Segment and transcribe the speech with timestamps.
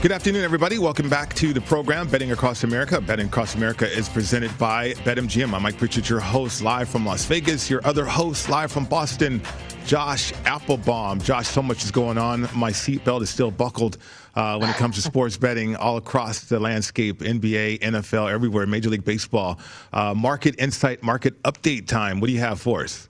[0.00, 0.78] Good afternoon, everybody.
[0.78, 3.00] Welcome back to the program, Betting Across America.
[3.00, 5.52] Betting Across America is presented by BetMGM.
[5.52, 7.68] I'm Mike Pritchard, your host, live from Las Vegas.
[7.68, 9.42] Your other host, live from Boston,
[9.86, 11.20] Josh Applebaum.
[11.20, 12.42] Josh, so much is going on.
[12.54, 13.98] My seatbelt is still buckled
[14.36, 18.90] uh, when it comes to sports betting all across the landscape NBA, NFL, everywhere, Major
[18.90, 19.58] League Baseball.
[19.92, 22.20] Uh, market insight, market update time.
[22.20, 23.07] What do you have for us?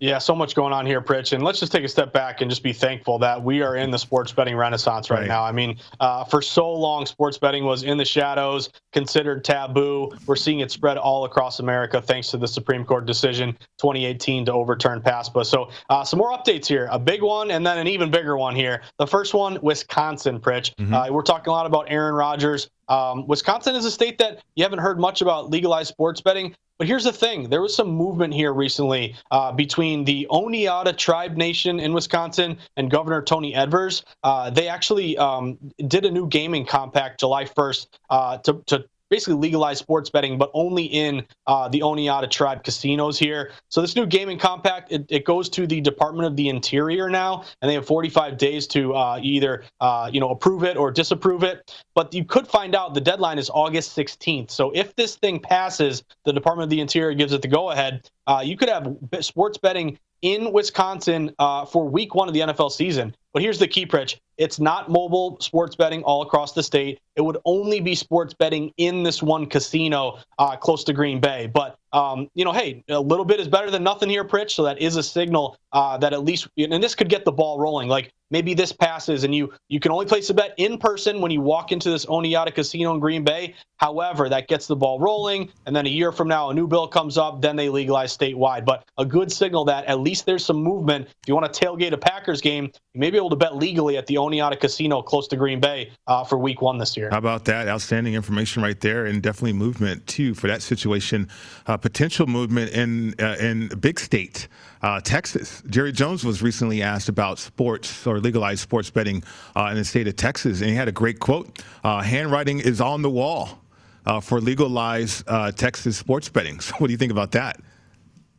[0.00, 1.34] Yeah, so much going on here, Pritch.
[1.34, 3.90] And let's just take a step back and just be thankful that we are in
[3.90, 5.28] the sports betting renaissance right, right.
[5.28, 5.44] now.
[5.44, 10.10] I mean, uh, for so long, sports betting was in the shadows, considered taboo.
[10.24, 14.52] We're seeing it spread all across America thanks to the Supreme Court decision 2018 to
[14.54, 15.44] overturn PASPA.
[15.44, 16.88] So, uh, some more updates here.
[16.90, 18.80] A big one and then an even bigger one here.
[18.98, 20.74] The first one, Wisconsin, Pritch.
[20.76, 20.94] Mm-hmm.
[20.94, 22.70] Uh, we're talking a lot about Aaron Rodgers.
[22.90, 26.54] Um, Wisconsin is a state that you haven't heard much about legalized sports betting.
[26.78, 31.36] But here's the thing there was some movement here recently uh, between the Oneida tribe
[31.36, 34.02] nation in Wisconsin and Governor Tony Evers.
[34.22, 35.58] Uh, they actually um,
[35.88, 40.50] did a new gaming compact July 1st uh, to, to basically legalize sports betting, but
[40.54, 43.52] only in uh, the Oneida tribe casinos here.
[43.68, 47.44] So this new gaming compact, it, it, goes to the Department of the Interior now,
[47.60, 51.42] and they have 45 days to uh, either uh, you know approve it or disapprove
[51.42, 51.74] it.
[51.94, 54.50] But you could find out the deadline is August 16th.
[54.50, 58.08] So if this thing passes, the Department of the Interior gives it the go ahead.
[58.26, 62.72] Uh, you could have sports betting in Wisconsin uh, for week one of the NFL
[62.72, 63.14] season.
[63.32, 64.18] But here's the key, Pritch.
[64.38, 66.98] It's not mobile sports betting all across the state.
[67.14, 71.46] It would only be sports betting in this one casino uh, close to Green Bay.
[71.46, 74.52] But, um, you know, hey, a little bit is better than nothing here, Pritch.
[74.52, 77.58] So that is a signal uh, that at least, and this could get the ball
[77.58, 77.88] rolling.
[77.88, 81.30] Like maybe this passes and you you can only place a bet in person when
[81.30, 83.54] you walk into this Oneida casino in Green Bay.
[83.76, 86.86] However, that gets the ball rolling, and then a year from now, a new bill
[86.86, 88.66] comes up, then they legalize statewide.
[88.66, 91.06] But a good signal that at least there's some movement.
[91.08, 93.96] If you want to tailgate a Packers game, you may be able to bet legally
[93.96, 97.08] at the Oneida Casino close to Green Bay uh, for Week One this year.
[97.10, 97.68] How about that?
[97.68, 101.28] Outstanding information right there, and definitely movement too for that situation.
[101.66, 104.46] Uh, potential movement in uh, in big state.
[104.82, 105.62] Uh, Texas.
[105.68, 109.22] Jerry Jones was recently asked about sports or legalized sports betting
[109.54, 112.80] uh, in the state of Texas, and he had a great quote: uh, "Handwriting is
[112.80, 113.60] on the wall
[114.06, 117.60] uh, for legalized uh, Texas sports betting." So, what do you think about that?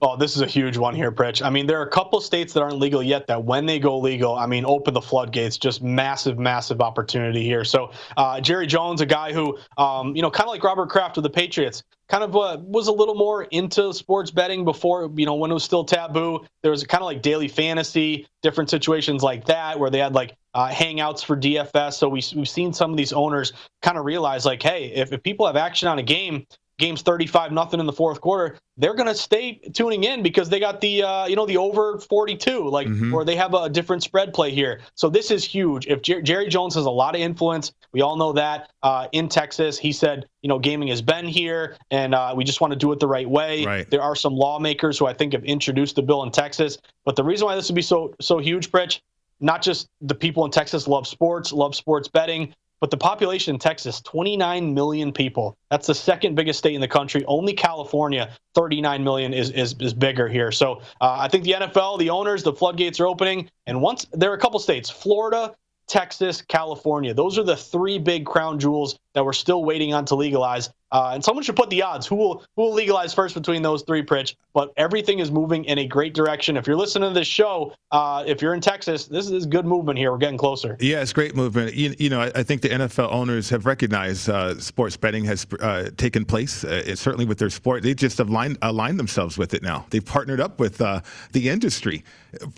[0.04, 1.44] Oh, this is a huge one here, Pritch.
[1.44, 4.00] I mean, there are a couple states that aren't legal yet that when they go
[4.00, 7.64] legal, I mean, open the floodgates, just massive, massive opportunity here.
[7.64, 11.18] So, uh, Jerry Jones, a guy who, um, you know, kind of like Robert Kraft
[11.18, 15.26] of the Patriots, kind of uh, was a little more into sports betting before, you
[15.26, 16.42] know, when it was still taboo.
[16.62, 20.36] There was kind of like daily fantasy, different situations like that where they had like
[20.54, 21.94] uh, hangouts for DFS.
[21.94, 25.24] So we, we've seen some of these owners kind of realize like, hey, if, if
[25.24, 26.46] people have action on a game,
[26.82, 30.60] game's 35 nothing in the fourth quarter they're going to stay tuning in because they
[30.60, 33.14] got the uh, you know the over 42 like mm-hmm.
[33.14, 36.50] or they have a different spread play here so this is huge if Jer- jerry
[36.50, 40.26] jones has a lot of influence we all know that uh, in texas he said
[40.42, 43.08] you know gaming has been here and uh, we just want to do it the
[43.08, 43.90] right way right.
[43.90, 47.24] there are some lawmakers who i think have introduced the bill in texas but the
[47.24, 49.02] reason why this would be so so huge Pritch,
[49.40, 53.60] not just the people in Texas love sports, love sports betting, but the population in
[53.60, 55.56] Texas, 29 million people.
[55.70, 57.24] That's the second biggest state in the country.
[57.26, 60.52] Only California, 39 million, is is, is bigger here.
[60.52, 63.50] So uh, I think the NFL, the owners, the floodgates are opening.
[63.68, 65.56] And once there are a couple states, Florida,
[65.88, 67.14] Texas, California.
[67.14, 70.70] Those are the three big crown jewels that we're still waiting on to legalize.
[70.92, 72.06] Uh, and someone should put the odds.
[72.06, 74.36] Who will who will legalize first between those three, Pritch?
[74.54, 76.58] But everything is moving in a great direction.
[76.58, 79.98] If you're listening to this show, uh, if you're in Texas, this is good movement
[79.98, 80.12] here.
[80.12, 80.76] We're getting closer.
[80.82, 81.76] Yeah, it's great movement.
[81.76, 85.48] You, you know, I, I, think the NFL owners have recognized uh, sports betting has
[85.62, 86.66] uh, taken place.
[86.66, 89.86] Uh, certainly with their sport, they just have aligned, aligned themselves with it now.
[89.92, 92.04] They've partnered up with uh, the industry.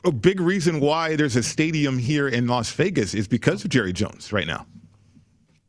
[0.05, 3.94] A big reason why there's a stadium here in Las Vegas is because of Jerry
[3.94, 4.65] Jones right now.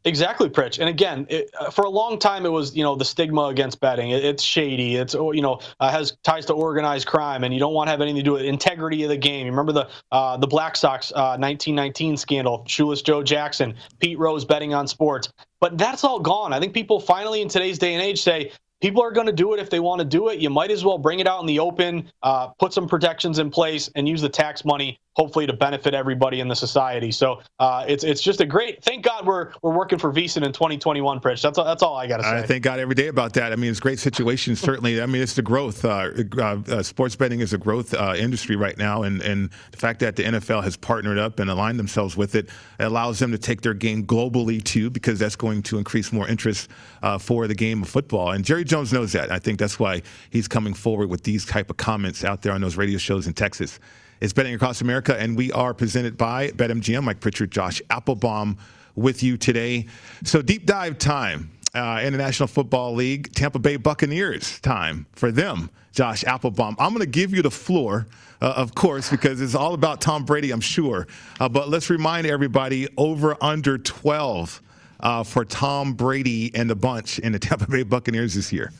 [0.06, 0.78] Exactly, Pritch.
[0.78, 3.80] And again, it, uh, for a long time, it was you know the stigma against
[3.80, 4.10] betting.
[4.10, 4.96] It, it's shady.
[4.96, 7.90] It's oh, you know uh, has ties to organized crime, and you don't want to
[7.92, 9.46] have anything to do with integrity of the game.
[9.46, 14.44] You remember the uh, the Black Sox 1919 uh, scandal, Shoeless Joe Jackson, Pete Rose
[14.44, 15.32] betting on sports.
[15.58, 16.52] But that's all gone.
[16.52, 18.52] I think people finally in today's day and age say
[18.82, 20.38] people are going to do it if they want to do it.
[20.38, 23.48] You might as well bring it out in the open, uh, put some protections in
[23.48, 27.10] place, and use the tax money hopefully to benefit everybody in the society.
[27.10, 28.82] So uh, it's it's just a great.
[28.82, 31.42] Thank God we're we're working for VSiN in 2021, Pritch.
[31.42, 32.38] That's all, that's all I got to say.
[32.38, 33.52] I thank God every day about that.
[33.52, 34.56] I mean, it's a great situation.
[34.64, 35.84] Certainly, I mean, it's the growth.
[35.84, 39.78] Uh, uh, uh sports betting is a growth uh, industry right now, and and the
[39.78, 43.30] fact that the NFL has partnered up and aligned themselves with it, it allows them
[43.32, 46.70] to take their game globally too, because that's going to increase more interest
[47.02, 48.32] uh, for the game of football.
[48.32, 49.30] And Jerry Jones knows that.
[49.30, 52.60] I think that's why he's coming forward with these type of comments out there on
[52.60, 53.78] those radio shows in Texas.
[54.24, 57.04] It's Betting Across America, and we are presented by BetMGM.
[57.04, 58.56] Mike Pritchard, Josh Applebaum
[58.94, 59.84] with you today.
[60.22, 65.30] So, deep dive time uh, in the National Football League, Tampa Bay Buccaneers time for
[65.30, 65.68] them.
[65.92, 66.74] Josh Applebaum.
[66.78, 68.06] I'm going to give you the floor,
[68.40, 71.06] uh, of course, because it's all about Tom Brady, I'm sure.
[71.38, 74.62] Uh, but let's remind everybody over under 12
[75.00, 78.72] uh, for Tom Brady and the bunch in the Tampa Bay Buccaneers this year.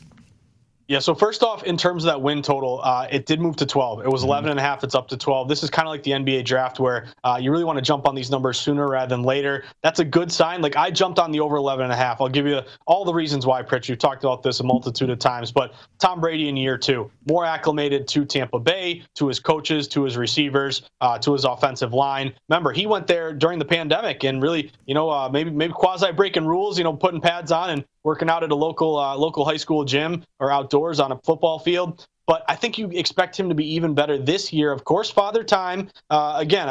[0.87, 3.65] Yeah, so first off, in terms of that win total, uh, it did move to
[3.65, 4.01] 12.
[4.01, 4.29] It was mm-hmm.
[4.29, 4.83] 11 and a half.
[4.83, 5.47] It's up to 12.
[5.49, 8.07] This is kind of like the NBA draft where uh, you really want to jump
[8.07, 9.63] on these numbers sooner rather than later.
[9.81, 10.61] That's a good sign.
[10.61, 12.21] Like I jumped on the over 11 and a half.
[12.21, 13.89] I'll give you all the reasons why, Pritch.
[13.89, 17.45] You've talked about this a multitude of times, but Tom Brady in year two, more
[17.45, 22.31] acclimated to Tampa Bay, to his coaches, to his receivers, uh, to his offensive line.
[22.47, 26.11] Remember, he went there during the pandemic and really, you know, uh, maybe maybe quasi
[26.11, 29.43] breaking rules, you know, putting pads on and working out at a local uh, local
[29.43, 32.07] high school gym or outdoors on a football field.
[32.27, 34.71] But I think you expect him to be even better this year.
[34.71, 35.89] Of course, Father Time.
[36.09, 36.67] Uh, again,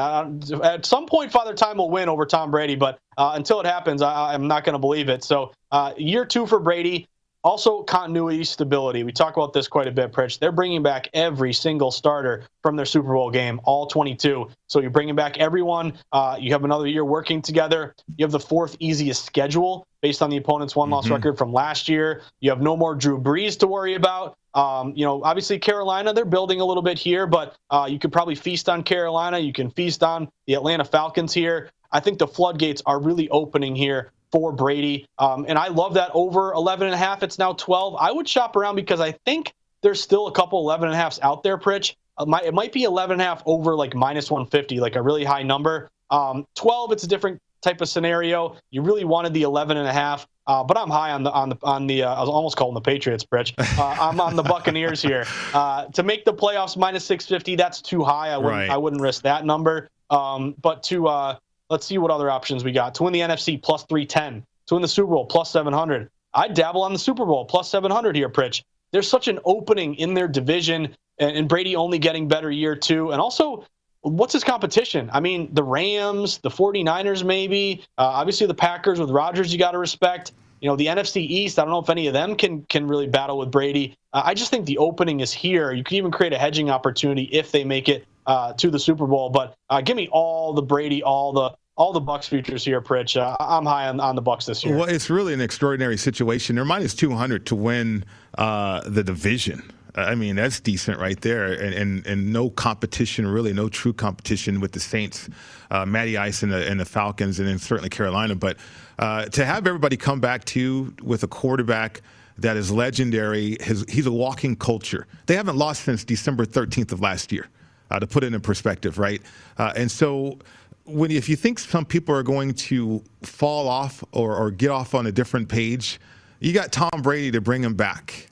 [0.64, 2.74] at some point, Father Time will win over Tom Brady.
[2.74, 5.22] But uh, until it happens, I, am not going to believe it.
[5.22, 7.06] So, uh, year two for Brady.
[7.44, 9.04] Also, continuity, stability.
[9.04, 10.38] We talk about this quite a bit, Pritch.
[10.38, 14.48] They're bringing back every single starter from their Super Bowl game, all 22.
[14.66, 15.92] So you're bringing back everyone.
[16.10, 17.94] Uh, you have another year working together.
[18.16, 21.14] You have the fourth easiest schedule based on the opponent's one loss mm-hmm.
[21.16, 22.22] record from last year.
[22.40, 24.38] You have no more Drew Brees to worry about.
[24.54, 28.12] Um, you know, obviously Carolina, they're building a little bit here, but uh, you could
[28.12, 29.38] probably feast on Carolina.
[29.38, 31.70] You can feast on the Atlanta Falcons here.
[31.92, 35.06] I think the floodgates are really opening here for Brady.
[35.16, 37.22] Um, and I love that over 11 and a half.
[37.22, 37.94] It's now 12.
[37.94, 41.20] I would shop around because I think there's still a couple 11 and a halfs
[41.22, 41.94] out there, Pritch.
[42.18, 45.22] Uh, it might be 11 and a half over like minus 150, like a really
[45.22, 45.88] high number.
[46.10, 48.56] Um, 12, it's a different type of scenario.
[48.72, 50.26] You really wanted the 11 and a half.
[50.48, 52.02] Uh, but I'm high on the on the on the.
[52.02, 53.54] Uh, I was almost calling the Patriots, Pritch.
[53.78, 55.24] Uh, I'm on the Buccaneers here
[55.54, 57.54] uh, to make the playoffs minus 650.
[57.56, 58.30] That's too high.
[58.30, 58.68] I wouldn't right.
[58.68, 59.88] I wouldn't risk that number.
[60.10, 61.36] Um, but to uh,
[61.70, 62.94] Let's see what other options we got.
[62.96, 64.44] To win the NFC, plus 310.
[64.66, 66.10] To win the Super Bowl, plus 700.
[66.34, 68.62] I'd dabble on the Super Bowl, plus 700 here, Pritch.
[68.92, 73.12] There's such an opening in their division, and, and Brady only getting better year two.
[73.12, 73.66] And also,
[74.02, 75.10] what's his competition?
[75.12, 77.84] I mean, the Rams, the 49ers, maybe.
[77.98, 80.32] Uh, obviously, the Packers with Rodgers, you got to respect.
[80.60, 83.06] You know, the NFC East, I don't know if any of them can can really
[83.06, 83.96] battle with Brady.
[84.12, 85.72] Uh, I just think the opening is here.
[85.72, 89.06] You could even create a hedging opportunity if they make it uh, to the Super
[89.06, 89.30] Bowl.
[89.30, 93.20] But uh, give me all the Brady, all the all the Bucks futures here, Pritch.
[93.20, 94.76] Uh, I'm high on, on the Bucks this year.
[94.76, 96.54] Well, it's really an extraordinary situation.
[96.54, 98.04] They're minus 200 to win
[98.38, 99.72] uh, the division.
[99.96, 104.58] I mean, that's decent right there, and, and, and no competition really, no true competition
[104.60, 105.28] with the Saints,
[105.70, 108.34] uh, Matty Ice and the, and the Falcons, and then certainly Carolina.
[108.34, 108.56] But
[108.98, 112.02] uh, to have everybody come back to you with a quarterback
[112.38, 115.06] that is legendary, his, he's a walking culture.
[115.26, 117.48] They haven't lost since December 13th of last year,
[117.94, 119.22] uh, to put it in perspective, right?
[119.56, 120.38] Uh, and so
[120.84, 124.94] when if you think some people are going to fall off or, or get off
[124.94, 126.00] on a different page,
[126.40, 128.28] you got Tom Brady to bring him back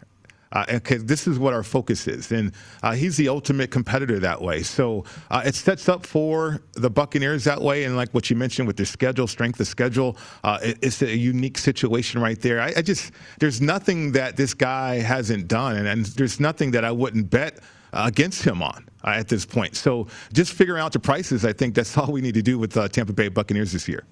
[0.68, 2.52] because uh, this is what our focus is, and
[2.82, 4.62] uh, he's the ultimate competitor that way.
[4.62, 8.66] So uh, it sets up for the Buccaneers that way, and like what you mentioned
[8.66, 12.60] with their schedule, strength of schedule, uh, it, it's a unique situation right there.
[12.60, 16.84] I, I, just there's nothing that this guy hasn't done, and, and there's nothing that
[16.84, 17.60] I wouldn't bet
[17.92, 19.76] against him on uh, at this point.
[19.76, 22.76] So just figuring out the prices, I think that's all we need to do with
[22.76, 24.04] uh, Tampa Bay Buccaneers this year.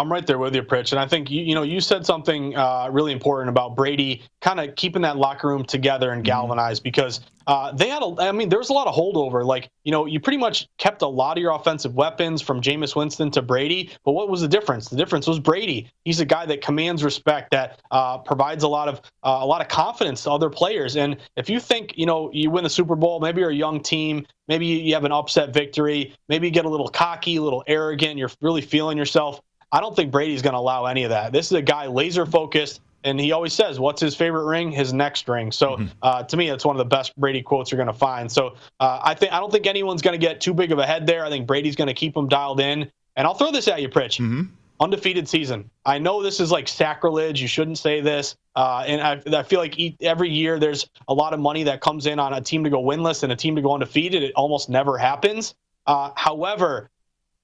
[0.00, 0.92] I'm right there with you, Pritch.
[0.92, 4.58] And I think you, you know you said something uh, really important about Brady kind
[4.58, 6.26] of keeping that locker room together and mm-hmm.
[6.26, 8.14] galvanized because uh, they had a.
[8.18, 9.44] I mean, there was a lot of holdover.
[9.44, 12.96] Like you know, you pretty much kept a lot of your offensive weapons from Jameis
[12.96, 13.90] Winston to Brady.
[14.04, 14.88] But what was the difference?
[14.88, 15.90] The difference was Brady.
[16.04, 19.60] He's a guy that commands respect, that uh, provides a lot of uh, a lot
[19.60, 20.96] of confidence to other players.
[20.96, 23.80] And if you think you know you win the Super Bowl, maybe you're a young
[23.80, 27.64] team, maybe you have an upset victory, maybe you get a little cocky, a little
[27.66, 29.40] arrogant, you're really feeling yourself
[29.72, 31.32] I don't think Brady's going to allow any of that.
[31.32, 34.70] This is a guy laser focused, and he always says, "What's his favorite ring?
[34.72, 35.86] His next ring." So mm-hmm.
[36.02, 38.30] uh, to me, that's one of the best Brady quotes you're going to find.
[38.30, 40.86] So uh, I think I don't think anyone's going to get too big of a
[40.86, 41.24] head there.
[41.24, 42.90] I think Brady's going to keep him dialed in.
[43.16, 44.20] And I'll throw this at you, Pritch.
[44.20, 44.42] Mm-hmm.
[44.80, 45.70] Undefeated season.
[45.84, 47.42] I know this is like sacrilege.
[47.42, 48.36] You shouldn't say this.
[48.56, 52.06] Uh, and I, I, feel like every year there's a lot of money that comes
[52.06, 54.22] in on a team to go winless and a team to go undefeated.
[54.22, 55.54] It almost never happens.
[55.86, 56.90] Uh, however,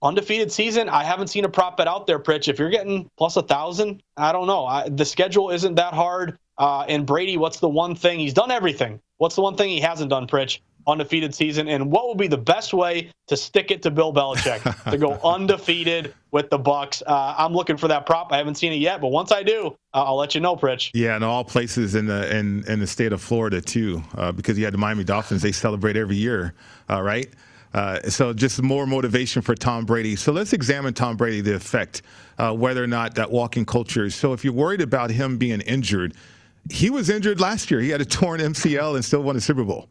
[0.06, 0.88] undefeated season.
[0.88, 2.48] I haven't seen a prop bet out there, Pritch.
[2.48, 4.64] If you're getting plus a thousand, I don't know.
[4.64, 6.38] I, the schedule isn't that hard.
[6.58, 9.00] Uh, and Brady, what's the one thing he's done everything?
[9.18, 10.60] What's the one thing he hasn't done, Pritch?
[10.88, 14.62] Undefeated season, and what would be the best way to stick it to Bill Belichick
[14.90, 17.02] to go undefeated with the Bucks?
[17.04, 18.30] Uh, I'm looking for that prop.
[18.30, 20.92] I haven't seen it yet, but once I do, uh, I'll let you know, Pritch.
[20.94, 24.56] Yeah, in all places in the in, in the state of Florida too, uh, because
[24.56, 25.42] you had the Miami Dolphins.
[25.42, 26.54] They celebrate every year,
[26.88, 27.28] uh, right?
[27.76, 30.16] Uh, so just more motivation for Tom Brady.
[30.16, 32.00] So let's examine Tom Brady, the effect,
[32.38, 34.08] uh, whether or not that walking culture.
[34.08, 36.14] So if you're worried about him being injured,
[36.70, 37.80] he was injured last year.
[37.80, 39.90] He had a torn MCL and still won a Super Bowl.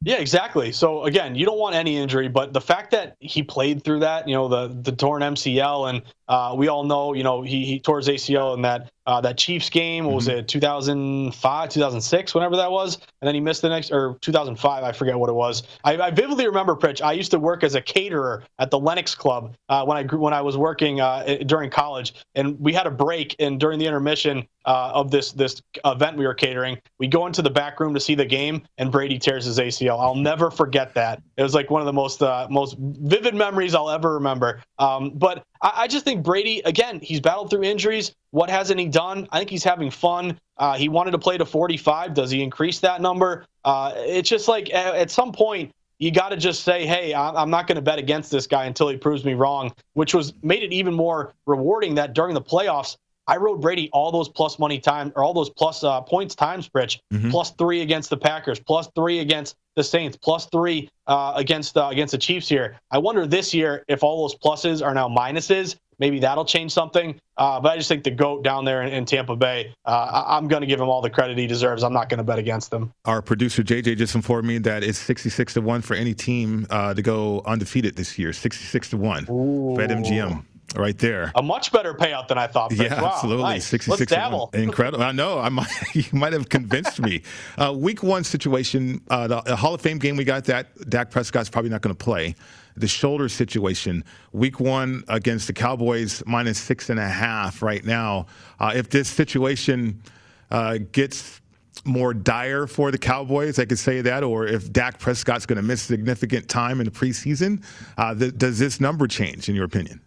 [0.00, 0.72] Yeah, exactly.
[0.72, 4.26] So again, you don't want any injury, but the fact that he played through that,
[4.26, 7.78] you know, the the torn MCL, and uh, we all know, you know, he, he
[7.78, 10.04] tore his ACL in that uh, that Chiefs game.
[10.04, 10.38] What was mm-hmm.
[10.38, 14.92] it, 2005, 2006, whenever that was, and then he missed the next, or 2005, I
[14.92, 15.62] forget what it was.
[15.84, 17.00] I, I vividly remember, Pritch.
[17.00, 20.18] I used to work as a caterer at the Lenox Club uh, when I grew,
[20.18, 23.86] when I was working uh, during college, and we had a break, and during the
[23.86, 27.94] intermission uh, of this this event we were catering, we go into the back room
[27.94, 30.00] to see the game, and Brady tears his ACL.
[30.00, 31.22] I'll never forget that.
[31.36, 34.62] It was like one of the most uh, most vivid memories I'll ever remember.
[34.78, 38.14] Um, but I, I just think Brady, again, he's battled through injuries.
[38.30, 39.28] What hasn't he done?
[39.32, 40.38] I think he's having fun.
[40.58, 42.14] Uh, he wanted to play to 45.
[42.14, 43.44] Does he increase that number?
[43.64, 47.48] Uh, it's just like at, at some point, you got to just say, hey, I'm
[47.48, 50.62] not going to bet against this guy until he proves me wrong, which was made
[50.62, 54.78] it even more rewarding that during the playoffs, I rode Brady all those plus money
[54.78, 57.00] time or all those plus uh, points times, Pritch.
[57.12, 57.30] Mm-hmm.
[57.30, 61.88] Plus three against the Packers, plus three against the Saints, plus three uh, against uh,
[61.90, 62.78] against the Chiefs here.
[62.90, 65.76] I wonder this year if all those pluses are now minuses.
[65.98, 67.18] Maybe that'll change something.
[67.36, 70.38] Uh, but I just think the goat down there in, in Tampa Bay, uh, I,
[70.38, 71.82] am going to give him all the credit he deserves.
[71.82, 72.92] I'm not going to bet against them.
[73.04, 76.94] Our producer JJ just informed me that it's 66 to one for any team uh,
[76.94, 78.32] to go undefeated this year.
[78.32, 79.24] 66 to one.
[79.24, 81.32] Bet MGM right there.
[81.34, 82.72] A much better payout than I thought.
[82.72, 83.44] Yeah, wow, absolutely.
[83.44, 83.66] Nice.
[83.66, 84.12] 66
[84.54, 85.02] Incredible.
[85.02, 85.38] I know.
[85.38, 87.22] I might, you might have convinced me.
[87.58, 90.90] Uh, week one situation, uh, the, the, Hall of Fame game, we got that.
[90.90, 92.34] Dak Prescott's probably not going to play.
[92.76, 98.26] The shoulder situation, week one against the Cowboys, minus six and a half right now.
[98.60, 100.02] Uh, if this situation
[100.50, 101.40] uh, gets
[101.84, 105.62] more dire for the Cowboys, I could say that, or if Dak Prescott's going to
[105.62, 107.62] miss significant time in the preseason,
[107.96, 110.00] uh, th- does this number change, in your opinion?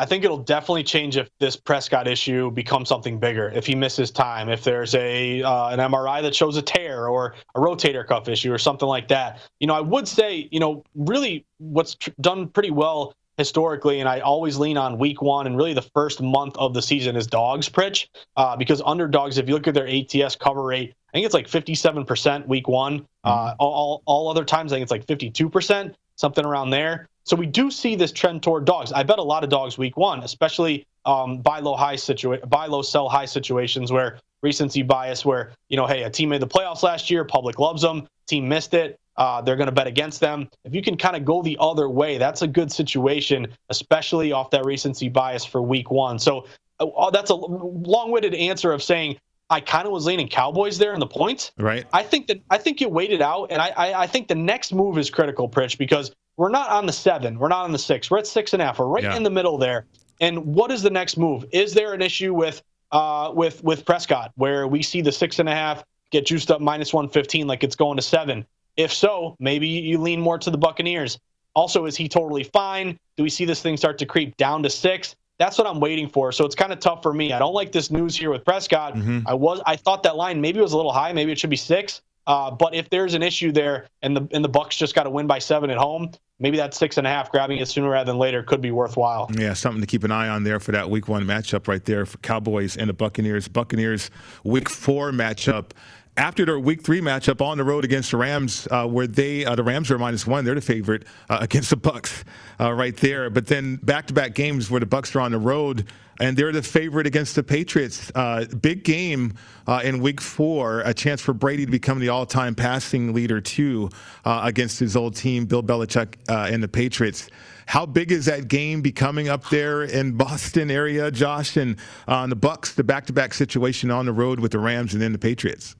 [0.00, 3.52] I think it'll definitely change if this Prescott issue becomes something bigger.
[3.54, 7.34] If he misses time, if there's a uh, an MRI that shows a tear or
[7.54, 9.40] a rotator cuff issue or something like that.
[9.58, 14.08] You know, I would say, you know, really what's tr- done pretty well historically, and
[14.08, 17.26] I always lean on week one and really the first month of the season is
[17.26, 21.26] dogs, Pritch, uh, because underdogs, if you look at their ATS cover rate, I think
[21.26, 23.06] it's like 57% week one.
[23.22, 27.09] Uh, all, all other times, I think it's like 52% something around there.
[27.24, 28.92] So we do see this trend toward dogs.
[28.92, 32.66] I bet a lot of dogs week one, especially um, buy low high situa- buy
[32.66, 36.48] low sell high situations where recency bias, where you know, hey, a team made the
[36.48, 38.98] playoffs last year, public loves them, team missed it.
[39.16, 40.48] Uh, they're going to bet against them.
[40.64, 44.50] If you can kind of go the other way, that's a good situation, especially off
[44.50, 46.18] that recency bias for week one.
[46.18, 46.46] So
[46.78, 49.18] uh, uh that's a long-winded answer of saying
[49.50, 51.52] I kind of was leaning Cowboys there in the points.
[51.58, 51.84] Right.
[51.92, 54.72] I think that I think you waited out, and I, I, I think the next
[54.72, 58.10] move is critical, Pritch, because we're not on the seven, we're not on the six,
[58.10, 59.14] we're at six and a half, we're right yeah.
[59.14, 59.84] in the middle there.
[60.22, 61.44] And what is the next move?
[61.52, 65.50] Is there an issue with uh, with with Prescott where we see the six and
[65.50, 68.46] a half get juiced up minus one fifteen like it's going to seven?
[68.78, 71.18] If so, maybe you lean more to the Buccaneers.
[71.54, 72.98] Also, is he totally fine?
[73.18, 75.16] Do we see this thing start to creep down to six?
[75.38, 76.32] That's what I'm waiting for.
[76.32, 77.34] So it's kind of tough for me.
[77.34, 78.94] I don't like this news here with Prescott.
[78.94, 79.28] Mm-hmm.
[79.28, 81.12] I was I thought that line maybe was a little high.
[81.12, 82.00] Maybe it should be six.
[82.26, 85.10] Uh, but if there's an issue there and the and the Bucks just got to
[85.10, 88.10] win by seven at home, maybe that six and a half, grabbing it sooner rather
[88.10, 89.30] than later, could be worthwhile.
[89.36, 92.06] Yeah, something to keep an eye on there for that Week One matchup right there
[92.06, 93.48] for Cowboys and the Buccaneers.
[93.48, 94.10] Buccaneers
[94.44, 95.70] Week Four matchup
[96.16, 99.54] after their week three matchup on the road against the Rams, uh, where they uh,
[99.54, 102.24] the Rams are minus one, they're the favorite uh, against the Bucks
[102.60, 103.30] uh, right there.
[103.30, 105.86] But then back to back games where the Bucks are on the road
[106.18, 108.12] and they're the favorite against the Patriots.
[108.14, 109.32] Uh, big game
[109.66, 113.40] uh, in week four, a chance for Brady to become the all time passing leader
[113.40, 113.88] too
[114.24, 117.30] against his old team, Bill Belichick and the Patriots.
[117.70, 121.56] How big is that game becoming up there in Boston area, Josh?
[121.56, 121.76] And
[122.08, 125.18] on the Bucks, the back-to-back situation on the road with the Rams and then the
[125.18, 125.76] Patriots.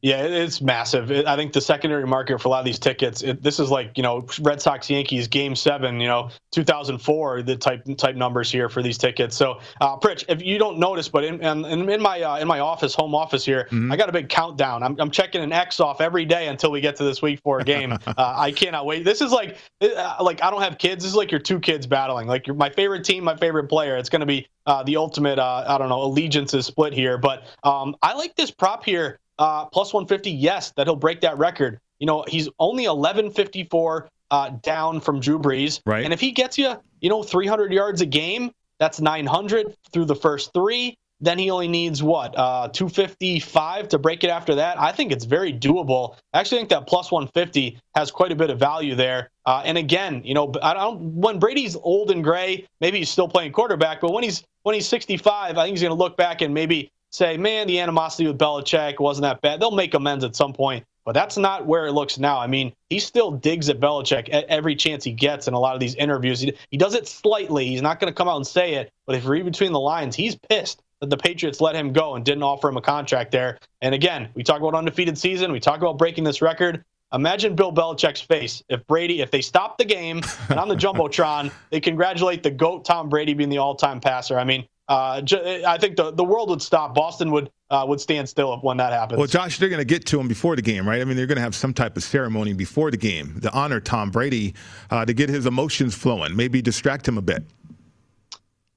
[0.00, 1.10] Yeah, it's massive.
[1.10, 3.96] I think the secondary market for a lot of these tickets, it, this is like
[3.96, 8.68] you know Red Sox Yankees Game Seven, you know 2004, the type type numbers here
[8.68, 9.36] for these tickets.
[9.36, 12.60] So, uh, Pritch, if you don't notice, but in in, in my uh, in my
[12.60, 13.90] office, home office here, mm-hmm.
[13.90, 14.84] I got a big countdown.
[14.84, 17.62] I'm, I'm checking an X off every day until we get to this week four
[17.62, 17.92] game.
[18.06, 19.04] uh, I cannot wait.
[19.04, 21.02] This is like uh, like I don't have kids.
[21.02, 22.28] This is like your two kids battling.
[22.28, 23.96] Like my favorite team, my favorite player.
[23.96, 25.40] It's going to be uh, the ultimate.
[25.40, 29.66] Uh, I don't know allegiances split here, but um, I like this prop here uh,
[29.66, 31.78] plus 150, yes, that he'll break that record.
[31.98, 35.80] You know, he's only 1154 uh, down from Drew Brees.
[35.86, 36.04] Right.
[36.04, 40.14] And if he gets you, you know, 300 yards a game, that's 900 through the
[40.14, 40.96] first three.
[41.20, 44.80] Then he only needs what, uh, 255 to break it after that.
[44.80, 46.14] I think it's very doable.
[46.32, 49.30] I actually think that plus 150 has quite a bit of value there.
[49.44, 51.16] Uh, and again, you know, I don't.
[51.16, 54.86] When Brady's old and gray, maybe he's still playing quarterback, but when he's when he's
[54.86, 58.38] 65, I think he's going to look back and maybe say, man, the animosity with
[58.38, 59.60] Belichick wasn't that bad.
[59.60, 62.38] They'll make amends at some point, but that's not where it looks now.
[62.38, 65.74] I mean, he still digs at Belichick at every chance he gets in a lot
[65.74, 66.40] of these interviews.
[66.40, 67.66] He, he does it slightly.
[67.66, 69.80] He's not going to come out and say it, but if you read between the
[69.80, 73.30] lines, he's pissed that the Patriots let him go and didn't offer him a contract
[73.30, 73.58] there.
[73.80, 75.52] And again, we talk about undefeated season.
[75.52, 76.84] We talk about breaking this record.
[77.12, 81.50] Imagine Bill Belichick's face if Brady, if they stop the game and on the jumbotron,
[81.70, 84.38] they congratulate the goat Tom Brady being the all-time passer.
[84.38, 85.20] I mean, uh,
[85.66, 86.94] I think the, the world would stop.
[86.94, 89.18] Boston would uh, would stand still when that happens.
[89.18, 91.02] Well, Josh, they're going to get to him before the game, right?
[91.02, 93.80] I mean, they're going to have some type of ceremony before the game to honor
[93.80, 94.54] Tom Brady,
[94.90, 97.44] uh, to get his emotions flowing, maybe distract him a bit.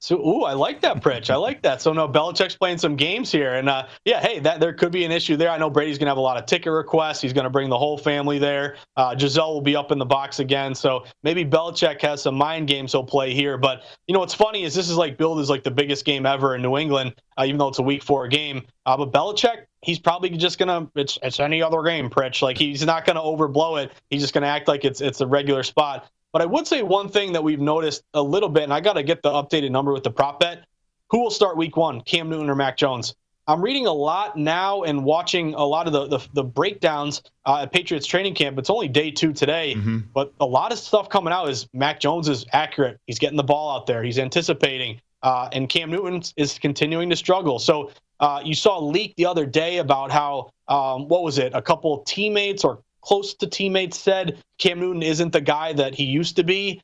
[0.01, 1.29] So, ooh, I like that, Pritch.
[1.29, 1.79] I like that.
[1.79, 5.05] So, no, Belichick's playing some games here, and uh, yeah, hey, that there could be
[5.05, 5.51] an issue there.
[5.51, 7.21] I know Brady's to have a lot of ticket requests.
[7.21, 8.77] He's to bring the whole family there.
[8.97, 12.67] Uh, Gisele will be up in the box again, so maybe Belichick has some mind
[12.67, 13.59] games he'll play here.
[13.59, 16.25] But you know what's funny is this is like billed as like the biggest game
[16.25, 18.63] ever in New England, uh, even though it's a Week Four game.
[18.87, 22.41] Uh, but Belichick, he's probably just gonna it's it's any other game, Pritch.
[22.41, 23.91] Like he's not gonna overblow it.
[24.09, 26.09] He's just gonna act like it's it's a regular spot.
[26.33, 28.93] But I would say one thing that we've noticed a little bit, and I got
[28.93, 30.65] to get the updated number with the prop bet.
[31.09, 33.15] Who will start week one, Cam Newton or Mac Jones?
[33.47, 37.63] I'm reading a lot now and watching a lot of the the, the breakdowns uh,
[37.63, 38.57] at Patriots training camp.
[38.57, 39.99] It's only day two today, mm-hmm.
[40.13, 42.99] but a lot of stuff coming out is Mac Jones is accurate.
[43.07, 44.03] He's getting the ball out there.
[44.03, 47.59] He's anticipating, uh, and Cam Newton is continuing to struggle.
[47.59, 47.91] So
[48.21, 51.51] uh, you saw a leak the other day about how um, what was it?
[51.53, 56.03] A couple teammates or close to teammates said Cam Newton isn't the guy that he
[56.03, 56.81] used to be.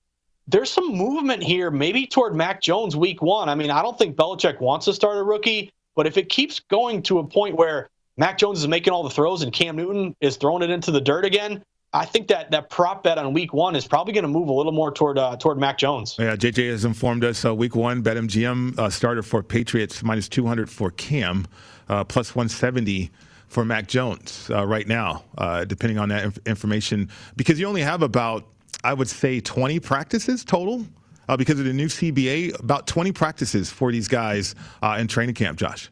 [0.48, 3.50] There's some movement here, maybe toward Mac Jones week one.
[3.50, 6.60] I mean, I don't think Belichick wants to start a rookie, but if it keeps
[6.60, 10.16] going to a point where Mac Jones is making all the throws and Cam Newton
[10.22, 13.54] is throwing it into the dirt again, I think that that prop bet on week
[13.54, 16.16] one is probably going to move a little more toward uh, toward Mac Jones.
[16.20, 20.70] Yeah, JJ has informed us uh, week one BetMGM uh, starter for Patriots minus 200
[20.70, 21.48] for Cam,
[21.90, 23.10] uh, plus 170
[23.48, 27.82] for Mac Jones uh, right now, uh, depending on that inf- information, because you only
[27.82, 28.46] have about,
[28.84, 30.86] I would say, 20 practices total.
[31.30, 35.36] Uh, because of the new CBA, about 20 practices for these guys uh, in training
[35.36, 35.92] camp, Josh.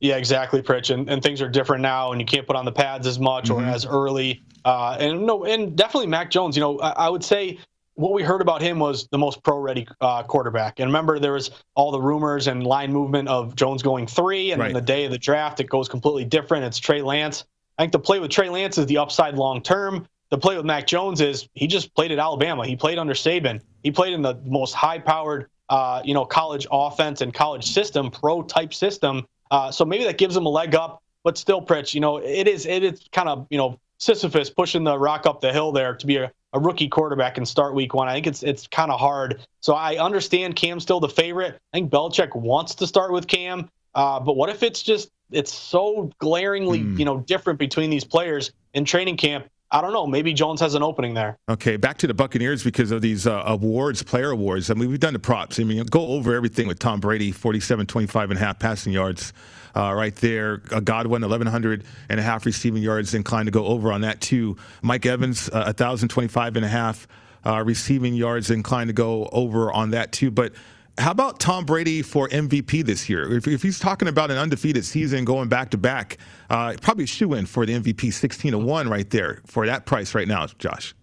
[0.00, 0.92] Yeah, exactly, Pritch.
[0.92, 3.50] And, and things are different now, and you can't put on the pads as much
[3.50, 3.62] mm-hmm.
[3.62, 4.42] or as early.
[4.64, 6.56] Uh, and no, and definitely Mac Jones.
[6.56, 7.58] You know, I, I would say
[7.94, 10.80] what we heard about him was the most pro-ready uh, quarterback.
[10.80, 14.60] And remember, there was all the rumors and line movement of Jones going three, and
[14.60, 14.68] right.
[14.68, 16.64] then the day of the draft, it goes completely different.
[16.64, 17.44] It's Trey Lance.
[17.78, 20.06] I think the play with Trey Lance is the upside long term.
[20.30, 22.64] The play with Mac Jones is he just played at Alabama.
[22.66, 23.60] He played under Saban.
[23.82, 28.42] He played in the most high-powered, uh, you know, college offense and college system, pro
[28.42, 29.26] type system.
[29.50, 31.02] Uh, so maybe that gives him a leg up.
[31.24, 34.84] But still, Pritch, you know, it is it is kind of you know Sisyphus pushing
[34.84, 37.94] the rock up the hill there to be a, a rookie quarterback and start week
[37.94, 38.08] one.
[38.08, 39.40] I think it's it's kind of hard.
[39.60, 41.58] So I understand Cam's still the favorite.
[41.72, 43.68] I think Belichick wants to start with Cam.
[43.94, 46.98] Uh, but what if it's just it's so glaringly mm.
[46.98, 49.46] you know different between these players in training camp?
[49.72, 50.04] I don't know.
[50.04, 51.38] Maybe Jones has an opening there.
[51.48, 54.68] Okay, back to the Buccaneers because of these uh, awards, player awards.
[54.68, 55.60] I mean, we've done the props.
[55.60, 59.32] I mean, go over everything with Tom Brady, 47, 25 and a half passing yards
[59.76, 60.62] uh, right there.
[60.70, 64.56] Uh, Godwin, 1,100 and a half receiving yards, inclined to go over on that too.
[64.82, 67.06] Mike Evans, uh, 1,025 and a half
[67.44, 70.30] uh, receiving yards, inclined to go over on that too.
[70.30, 70.52] But
[70.98, 73.36] how about Tom Brady for MVP this year?
[73.36, 76.18] If, if he's talking about an undefeated season going back to back,
[76.50, 80.14] uh, probably shoe in for the MVP 16 to 1 right there for that price
[80.14, 80.94] right now, Josh.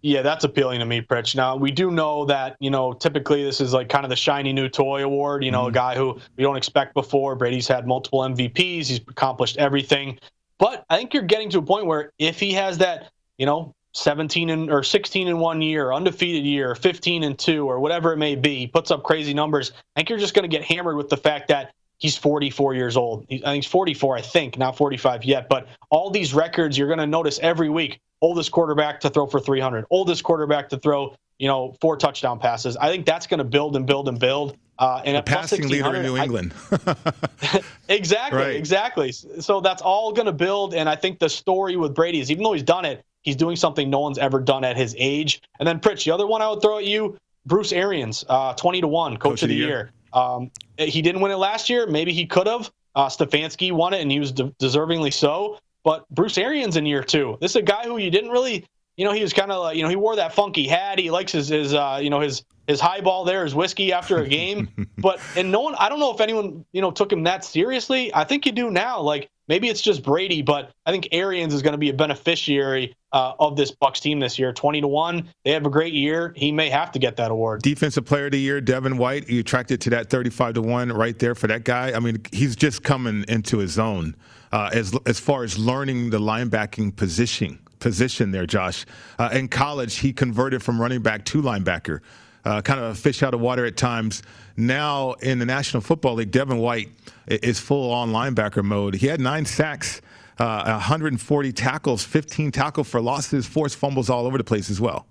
[0.00, 1.34] Yeah, that's appealing to me, Pritch.
[1.34, 4.52] Now, we do know that, you know, typically this is like kind of the shiny
[4.52, 5.70] new toy award, you know, mm-hmm.
[5.70, 7.34] a guy who we don't expect before.
[7.34, 10.18] Brady's had multiple MVPs, he's accomplished everything.
[10.58, 13.74] But I think you're getting to a point where if he has that, you know,
[13.94, 18.18] 17 and or 16 in one year, undefeated year, 15 and 2 or whatever it
[18.18, 19.72] may be, he puts up crazy numbers.
[19.96, 22.96] I think you're just going to get hammered with the fact that he's 44 years
[22.96, 23.26] old.
[23.30, 25.48] I think he's 44, I think, not 45 yet.
[25.48, 29.40] But all these records you're going to notice every week oldest quarterback to throw for
[29.40, 32.76] 300, oldest quarterback to throw, you know, four touchdown passes.
[32.76, 34.56] I think that's going to build and build and build.
[34.78, 36.54] Uh, and a passing leader in New England.
[36.70, 36.94] I,
[37.88, 38.54] exactly, right.
[38.54, 39.10] exactly.
[39.10, 40.72] So that's all going to build.
[40.72, 43.56] And I think the story with Brady is even though he's done it, he's doing
[43.56, 45.42] something no one's ever done at his age.
[45.58, 48.82] And then Pritch, the other one I would throw at you, Bruce Arians, uh, 20
[48.82, 49.68] to 1, coach, coach of the, year.
[49.68, 49.90] year.
[50.12, 51.86] Um, he didn't win it last year.
[51.86, 52.70] Maybe he could have.
[52.94, 55.58] Uh, Stefanski won it, and he was de- deservingly so.
[55.84, 57.38] But Bruce Arians in year two.
[57.40, 58.66] This is a guy who you didn't really,
[58.96, 60.98] you know, he was kind of like, you know, he wore that funky hat.
[60.98, 64.28] He likes his, his uh, you know, his his highball there, his whiskey after a
[64.28, 64.88] game.
[64.98, 68.14] but and no one, I don't know if anyone, you know, took him that seriously.
[68.14, 69.00] I think you do now.
[69.00, 72.94] Like maybe it's just Brady, but I think Arians is going to be a beneficiary
[73.12, 74.52] uh, of this Bucks team this year.
[74.52, 76.32] Twenty to one, they have a great year.
[76.36, 77.62] He may have to get that award.
[77.62, 79.28] Defensive Player of the Year, Devin White.
[79.28, 81.92] You attracted to that thirty-five to one right there for that guy.
[81.92, 84.14] I mean, he's just coming into his own
[84.52, 88.84] uh, as as far as learning the linebacking position position there, Josh.
[89.18, 92.00] Uh, in college, he converted from running back to linebacker,
[92.44, 94.22] uh, kind of a fish out of water at times.
[94.56, 96.90] Now in the National Football League, Devin White
[97.30, 98.94] is full on linebacker mode.
[98.94, 100.00] He had nine sacks.
[100.38, 105.04] Uh, 140 tackles, 15 tackle for losses, forced fumbles all over the place as well.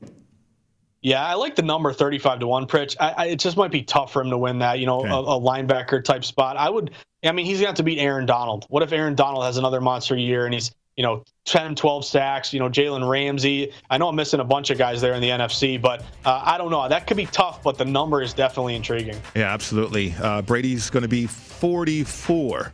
[1.01, 2.95] Yeah, I like the number 35 to 1, Pritch.
[2.97, 5.09] I, I, it just might be tough for him to win that, you know, okay.
[5.09, 6.55] a, a, linebacker type spot.
[6.55, 6.91] I would
[7.23, 8.65] I mean, he's going to have to beat Aaron Donald.
[8.69, 12.51] What if Aaron Donald has another monster year and he's, you know, 10, 12 sacks,
[12.51, 13.71] you know, Jalen Ramsey.
[13.89, 16.57] I know I'm missing a bunch of guys there in the NFC, but uh, I
[16.57, 16.89] don't know.
[16.89, 19.15] That could be tough, but the number is definitely intriguing.
[19.35, 20.13] Yeah, absolutely.
[20.19, 22.71] Uh, Brady's going to be 44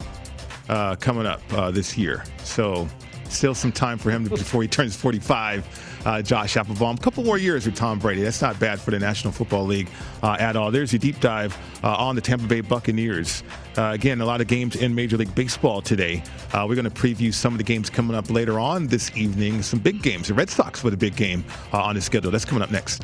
[0.69, 2.23] uh, coming up uh, this year.
[2.43, 2.88] So
[3.27, 6.95] still some time for him before he turns 45 uh, Josh Applebaum.
[6.95, 8.21] A couple more years with Tom Brady.
[8.21, 9.89] That's not bad for the National Football League
[10.21, 10.71] uh, at all.
[10.71, 13.43] There's your deep dive uh, on the Tampa Bay Buccaneers.
[13.77, 16.23] Uh, again, a lot of games in Major League Baseball today.
[16.53, 19.61] Uh, we're going to preview some of the games coming up later on this evening.
[19.61, 20.27] Some big games.
[20.27, 22.31] The Red Sox with a big game on the schedule.
[22.31, 23.03] That's coming up next.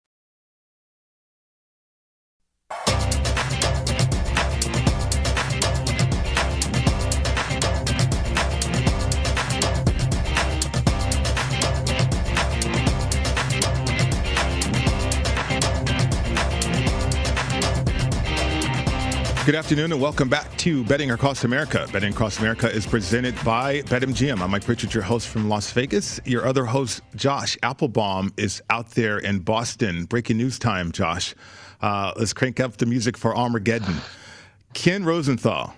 [19.43, 21.87] Good afternoon and welcome back to Betting Across America.
[21.91, 24.39] Betting Across America is presented by BetMGM.
[24.39, 26.19] I'm Mike Pritchard, your host from Las Vegas.
[26.25, 30.05] Your other host, Josh Applebaum, is out there in Boston.
[30.05, 31.33] Breaking news time, Josh.
[31.81, 33.95] Uh, let's crank up the music for Armageddon.
[34.75, 35.73] Ken Rosenthal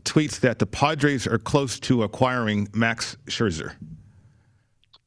[0.00, 3.76] tweets that the Padres are close to acquiring Max Scherzer.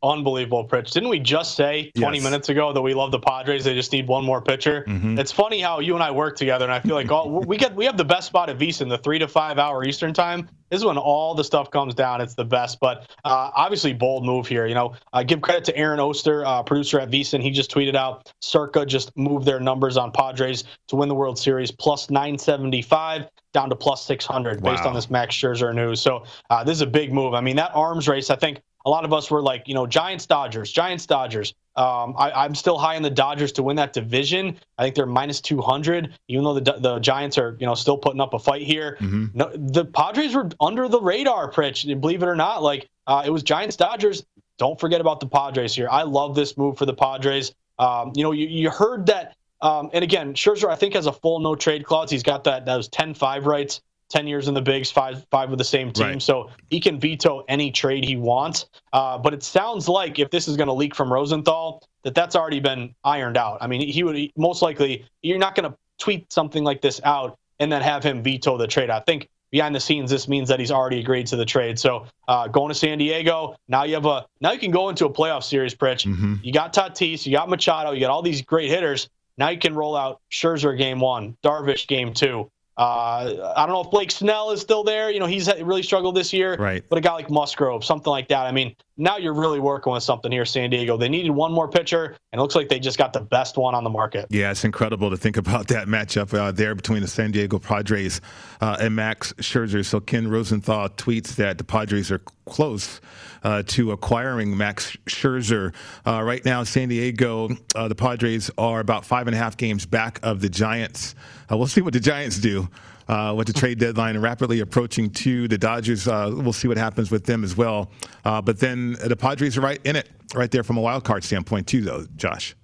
[0.04, 0.92] Unbelievable, Pritch.
[0.92, 2.24] Didn't we just say 20 yes.
[2.26, 3.64] minutes ago that we love the Padres?
[3.64, 4.84] They just need one more pitcher.
[4.86, 5.18] Mm-hmm.
[5.18, 7.74] It's funny how you and I work together, and I feel like all, we get
[7.74, 10.50] we have the best spot at VSiN, the three to five hour Eastern time.
[10.70, 12.20] This is when all the stuff comes down.
[12.20, 12.82] It's the best.
[12.82, 14.66] But uh, obviously, bold move here.
[14.66, 17.42] You know, uh, give credit to Aaron Oster, uh, producer at VSiN.
[17.42, 21.40] He just tweeted out Circa just moved their numbers on Padres to win the World
[21.40, 24.72] Series plus 975 down to plus 600 wow.
[24.72, 26.02] based on this Max Scherzer news.
[26.02, 27.34] So uh, this is a big move.
[27.34, 29.88] I mean, that arms race, I think a lot of us were like, you know,
[29.88, 31.54] Giants, Dodgers, Giants, Dodgers.
[31.76, 34.58] Um, I, am still high on the Dodgers to win that division.
[34.78, 38.22] I think they're minus 200, even though the the Giants are, you know, still putting
[38.22, 38.98] up a fight here.
[39.00, 39.26] Mm-hmm.
[39.34, 42.00] No, the Padres were under the radar, Pritch.
[42.00, 44.24] Believe it or not, like uh, it was Giants, Dodgers.
[44.60, 45.90] Don't forget about the Padres here.
[45.90, 47.54] I love this move for the Padres.
[47.80, 49.36] Um, you know, you, you heard that.
[49.62, 52.12] Um, and again, Scherzer, I think, has a full no trade clause.
[52.12, 53.82] He's got that those 10-5 rights.
[54.14, 56.06] 10 years in the bigs, five five with the same team.
[56.06, 56.22] Right.
[56.22, 58.68] So he can veto any trade he wants.
[58.94, 62.36] Uh, but it sounds like if this is going to leak from Rosenthal, that that's
[62.36, 63.58] already been ironed out.
[63.60, 67.40] I mean, he would most likely, you're not going to tweet something like this out
[67.60, 68.92] and then have him veto the trade.
[68.92, 71.80] I think behind the scenes, this means that he's already agreed to the trade.
[71.80, 75.06] So uh, going to San Diego, now you have a now you can go into
[75.06, 76.06] a playoff series, Pritch.
[76.06, 76.36] Mm-hmm.
[76.44, 79.10] You got Tatis, you got Machado, you got all these great hitters.
[79.40, 82.52] Now you can roll out Scherzer game one, Darvish game two.
[82.76, 85.12] Uh, I don't know if Blake Snell is still there.
[85.12, 86.56] You know, he's really struggled this year.
[86.56, 86.84] Right.
[86.90, 88.46] But a guy like Musgrove, something like that.
[88.46, 90.98] I mean, now you're really working with something here, San Diego.
[90.98, 93.74] They needed one more pitcher, and it looks like they just got the best one
[93.74, 94.28] on the market.
[94.30, 98.22] Yeah, it's incredible to think about that matchup uh, there between the San Diego Padres
[98.62, 99.84] uh, and Max Scherzer.
[99.84, 103.02] So Ken Rosenthal tweets that the Padres are close
[103.44, 105.74] uh, to acquiring Max Scherzer.
[106.06, 109.86] Uh, right now, San Diego, uh, the Padres are about five and a half games
[109.86, 111.16] back of the Giants.
[111.52, 112.68] Uh, we'll see what the Giants do.
[113.08, 117.12] Uh, with the trade deadline rapidly approaching to the Dodgers, uh, we'll see what happens
[117.12, 117.92] with them as well.
[118.24, 121.24] Uh, but then the Padres are right in it, right there from a wild card
[121.24, 122.56] standpoint too, though, Josh.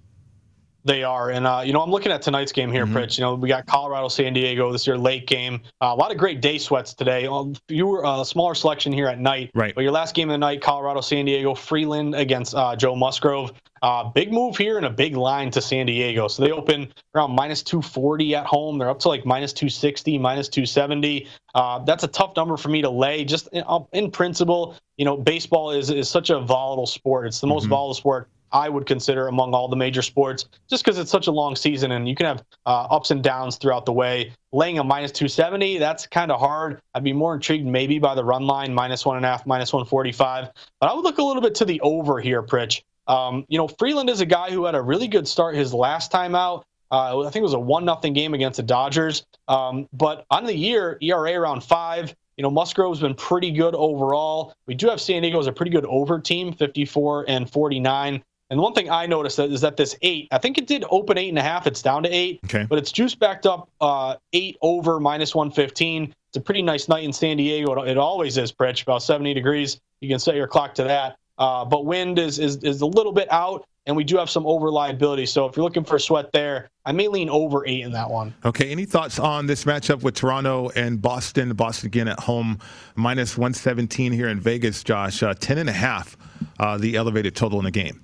[0.84, 2.96] They are, and uh, you know, I'm looking at tonight's game here, mm-hmm.
[2.96, 3.18] Pritch.
[3.18, 5.60] You know, we got Colorado, San Diego this year, late game.
[5.80, 7.28] Uh, a lot of great day sweats today.
[7.68, 9.50] Fewer, uh, a smaller selection here at night.
[9.54, 9.74] Right.
[9.74, 13.52] But your last game of the night, Colorado, San Diego, Freeland against uh, Joe Musgrove.
[13.82, 16.28] Uh, big move here and a big line to San Diego.
[16.28, 18.76] So they open around minus 240 at home.
[18.76, 21.26] They're up to like minus 260, minus 270.
[21.54, 23.24] Uh, that's a tough number for me to lay.
[23.24, 27.26] Just in, in, principle, you know, baseball is is such a volatile sport.
[27.26, 27.70] It's the most mm-hmm.
[27.70, 31.32] volatile sport I would consider among all the major sports, just because it's such a
[31.32, 34.32] long season and you can have uh, ups and downs throughout the way.
[34.52, 36.80] Laying a minus 270, that's kind of hard.
[36.94, 39.72] I'd be more intrigued maybe by the run line, minus one and a half, minus
[39.72, 40.50] 145.
[40.80, 42.82] But I would look a little bit to the over here, Pritch.
[43.06, 46.10] Um, you know, Freeland is a guy who had a really good start his last
[46.10, 46.64] time out.
[46.92, 49.24] Uh, I think it was a one nothing game against the Dodgers.
[49.48, 52.14] Um, but on the year, ERA around five.
[52.36, 54.54] You know, Musgrove's been pretty good overall.
[54.66, 58.60] We do have San Diego as a pretty good over team, 54 and 49 And
[58.60, 61.38] one thing I noticed is that this eight, I think it did open eight and
[61.38, 61.68] a half.
[61.68, 62.66] It's down to eight, okay.
[62.68, 66.12] but it's juice backed up uh, eight over minus 115.
[66.28, 67.80] It's a pretty nice night in San Diego.
[67.82, 69.80] It always is, Pritch, about 70 degrees.
[70.00, 71.16] You can set your clock to that.
[71.38, 74.46] Uh, but wind is, is is a little bit out, and we do have some
[74.46, 75.24] over liability.
[75.24, 78.10] So if you're looking for a sweat there, I may lean over eight in that
[78.10, 78.34] one.
[78.44, 78.70] Okay.
[78.70, 81.54] Any thoughts on this matchup with Toronto and Boston?
[81.54, 82.58] Boston again at home,
[82.94, 85.22] minus 117 here in Vegas, Josh.
[85.22, 86.16] Uh, 10 and a half,
[86.58, 88.02] uh, the elevated total in the game.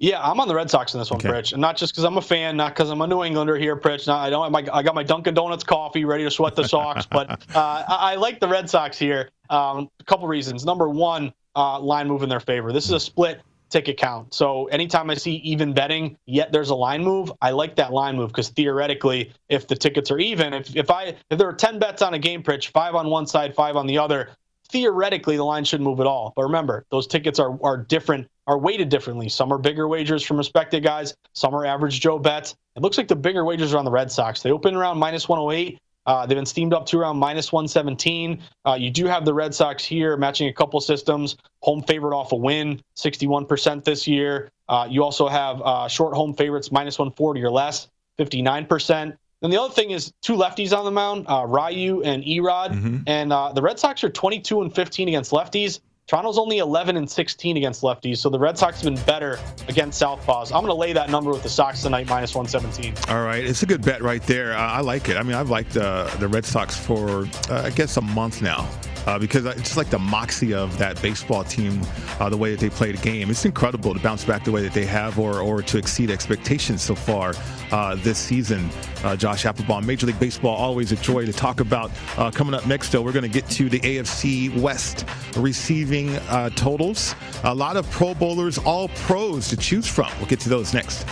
[0.00, 1.28] Yeah, I'm on the Red Sox in this one, okay.
[1.28, 3.76] Pritch, and not just because I'm a fan, not because I'm a New Englander here,
[3.76, 4.06] Pritch.
[4.06, 4.52] Not, I don't.
[4.52, 8.12] My, I got my Dunkin' Donuts coffee ready to sweat the Sox, but uh, I,
[8.12, 9.30] I, like the Red Sox here.
[9.50, 10.64] Um, a couple reasons.
[10.64, 12.72] Number one, uh, line move in their favor.
[12.72, 14.32] This is a split ticket count.
[14.32, 18.16] So anytime I see even betting, yet there's a line move, I like that line
[18.16, 21.78] move because theoretically, if the tickets are even, if, if I if there are 10
[21.78, 24.30] bets on a game Pritch, five on one side, five on the other,
[24.70, 26.32] theoretically the line shouldn't move at all.
[26.36, 29.28] But remember, those tickets are are different, are weighted differently.
[29.28, 32.54] Some are bigger wagers from respected guys, some are average Joe bets.
[32.76, 34.42] It looks like the bigger wagers are on the Red Sox.
[34.42, 35.78] They open around minus 108.
[36.06, 38.40] Uh, they've been steamed up to around minus 117.
[38.64, 41.36] Uh, you do have the Red Sox here matching a couple systems.
[41.60, 44.50] Home favorite off a win, 61% this year.
[44.70, 49.16] Uh, you also have uh, short home favorites minus 140 or less, 59%.
[49.42, 52.72] And the other thing is two lefties on the mound, uh, Ryu and Erod.
[52.72, 52.96] Mm-hmm.
[53.06, 55.80] And uh, the Red Sox are 22 and 15 against lefties.
[56.08, 60.00] Toronto's only 11 and 16 against lefties, so the Red Sox have been better against
[60.00, 60.46] southpaws.
[60.46, 62.94] I'm going to lay that number with the Sox tonight, minus 117.
[63.14, 64.54] All right, it's a good bet right there.
[64.54, 65.18] Uh, I like it.
[65.18, 68.66] I mean, I've liked uh, the Red Sox for uh, I guess a month now.
[69.06, 71.80] Uh, because it's just like the moxie of that baseball team,
[72.20, 73.30] uh, the way that they play the game.
[73.30, 76.82] It's incredible to bounce back the way that they have, or or to exceed expectations
[76.82, 77.34] so far
[77.72, 78.68] uh, this season.
[79.04, 81.90] Uh, Josh Applebaum, Major League Baseball, always a joy to talk about.
[82.16, 85.04] Uh, coming up next, though, we're going to get to the AFC West
[85.36, 87.14] receiving uh, totals.
[87.44, 90.10] A lot of Pro Bowlers, all pros to choose from.
[90.18, 91.06] We'll get to those next.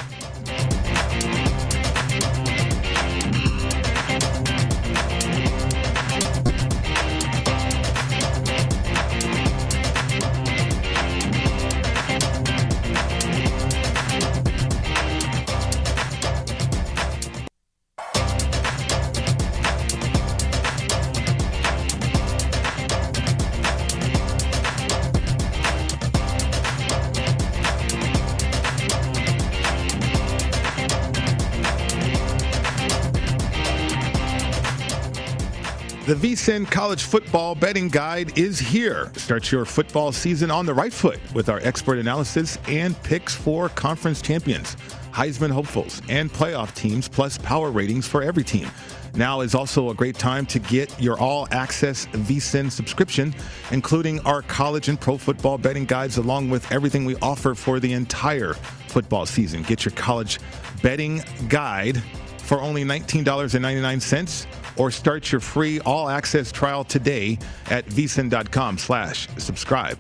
[36.07, 39.11] The VSIN College Football Betting Guide is here.
[39.17, 43.71] Start your football season on the right foot with our expert analysis and picks for
[43.71, 44.77] conference champions,
[45.11, 48.71] Heisman hopefuls, and playoff teams, plus power ratings for every team.
[49.17, 53.35] Now is also a great time to get your all access VSIN subscription,
[53.73, 57.93] including our college and pro football betting guides, along with everything we offer for the
[57.93, 59.65] entire football season.
[59.65, 60.39] Get your college
[60.83, 62.01] betting guide
[62.47, 64.47] for only $19.99
[64.79, 67.39] or start your free all access trial today
[67.71, 69.99] at vsin.com slash subscribe.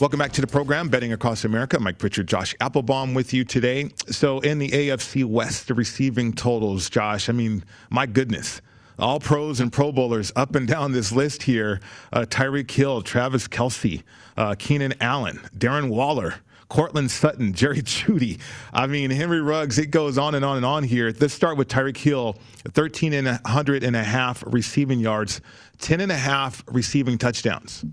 [0.00, 1.78] Welcome back to the program, Betting Across America.
[1.78, 3.90] Mike Pritchard, Josh Applebaum with you today.
[4.08, 8.60] So, in the AFC West, the receiving totals, Josh, I mean, my goodness.
[8.98, 11.80] All pros and pro bowlers up and down this list here.
[12.12, 14.02] Uh, Tyreek Hill, Travis Kelce,
[14.36, 16.34] uh, Keenan Allen, Darren Waller,
[16.68, 18.38] Courtland Sutton, Jerry Jeudy.
[18.72, 21.14] I mean, Henry Ruggs, it goes on and on and on here.
[21.18, 22.36] Let's start with Tyreek Hill,
[22.68, 25.40] 13 and 100 and a half receiving yards,
[25.78, 27.84] 10 and a half receiving touchdowns.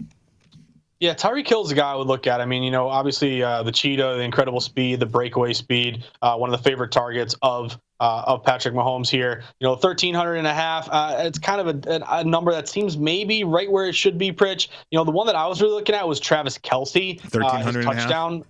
[1.01, 2.41] Yeah, Tyreek Hill's a guy I would look at.
[2.41, 6.37] I mean, you know, obviously uh, the cheetah, the incredible speed, the breakaway speed, uh,
[6.37, 9.43] one of the favorite targets of uh, of Patrick Mahomes here.
[9.59, 10.87] You know, 1,300 and a half.
[10.91, 14.31] Uh, it's kind of a, a, number that seems maybe right where it should be,
[14.31, 14.67] Pritch.
[14.91, 17.19] You know, the one that I was really looking at was Travis Kelce.
[17.21, 18.43] 1,300 uh, touchdown.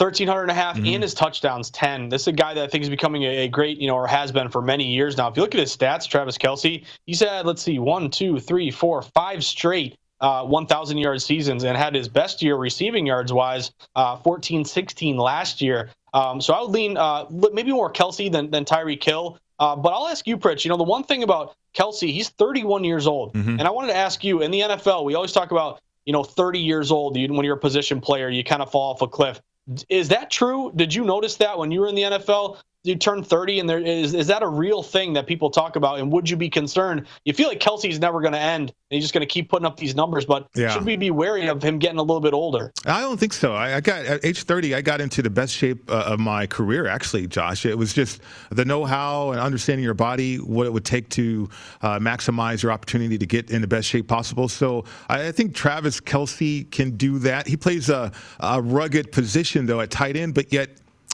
[0.00, 0.86] 1,300 and a half, mm-hmm.
[0.86, 2.08] and his touchdowns 10.
[2.08, 4.06] This is a guy that I think is becoming a, a, great, you know, or
[4.06, 5.28] has been for many years now.
[5.28, 8.70] If you look at his stats, Travis Kelce, he's had, let's see, one, two, three,
[8.70, 13.72] four, five straight uh, 1,000 yard seasons and had his best year receiving yards wise,
[13.96, 15.90] uh, 14 16 last year.
[16.12, 19.38] Um, so I would lean uh, maybe more Kelce than, than Tyreek Hill.
[19.58, 22.84] Uh, but I'll ask you, Pritch, you know, the one thing about Kelce, he's 31
[22.84, 23.34] years old.
[23.34, 23.58] Mm-hmm.
[23.58, 26.24] And I wanted to ask you in the NFL, we always talk about, you know,
[26.24, 29.06] 30 years old, you, when you're a position player, you kind of fall off a
[29.06, 29.40] cliff.
[29.88, 30.72] Is that true?
[30.74, 32.58] Did you notice that when you were in the NFL?
[32.82, 35.98] You turn 30 and there is is that a real thing that people talk about?
[35.98, 37.06] And would you be concerned?
[37.24, 39.66] You feel like kelce's never going to end and he's just going to keep putting
[39.66, 40.70] up these numbers but yeah.
[40.70, 42.72] should we be wary of him getting a little bit older?
[42.86, 43.52] I don't think so.
[43.52, 46.46] I, I got at age 30 i got into the best shape uh, of my
[46.46, 47.66] career actually josh.
[47.66, 51.50] It was just the know-how and understanding your body what it would take to
[51.82, 54.48] uh, maximize your opportunity to get in the best shape possible.
[54.48, 57.46] So i, I think travis kelce can do that.
[57.46, 58.10] He plays a,
[58.40, 60.70] a rugged position though at tight end but yet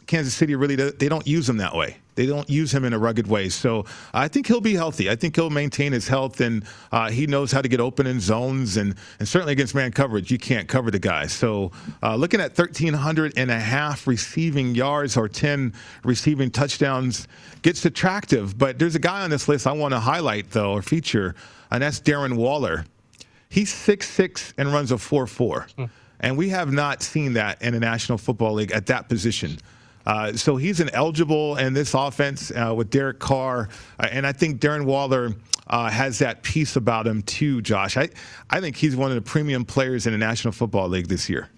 [0.07, 1.97] Kansas City really they don't use him that way.
[2.17, 3.51] They don't use him in a rugged way.
[3.51, 3.85] So
[4.15, 5.11] I think he'll be healthy.
[5.11, 8.21] I think he'll maintain his health, and uh, he knows how to get open in
[8.21, 11.27] zones, and, and certainly against man coverage, you can't cover the guy.
[11.27, 17.29] So uh, looking at 1,300 and a half receiving yards or 10 receiving touchdowns
[17.61, 18.57] gets attractive.
[18.57, 21.35] But there's a guy on this list I want to highlight, though, or feature,
[21.71, 22.87] and that's Darren Waller.
[23.51, 25.71] He's 6'6 and runs a 4'4.
[25.73, 25.85] Hmm.
[26.21, 29.59] And we have not seen that in the National Football League at that position.
[30.07, 34.33] Uh, so he's an eligible in this offense uh, with Derek Carr, uh, and I
[34.33, 35.35] think Darren Waller
[35.67, 37.61] uh, has that piece about him too.
[37.61, 38.09] Josh, I
[38.49, 41.51] I think he's one of the premium players in the National Football League this year.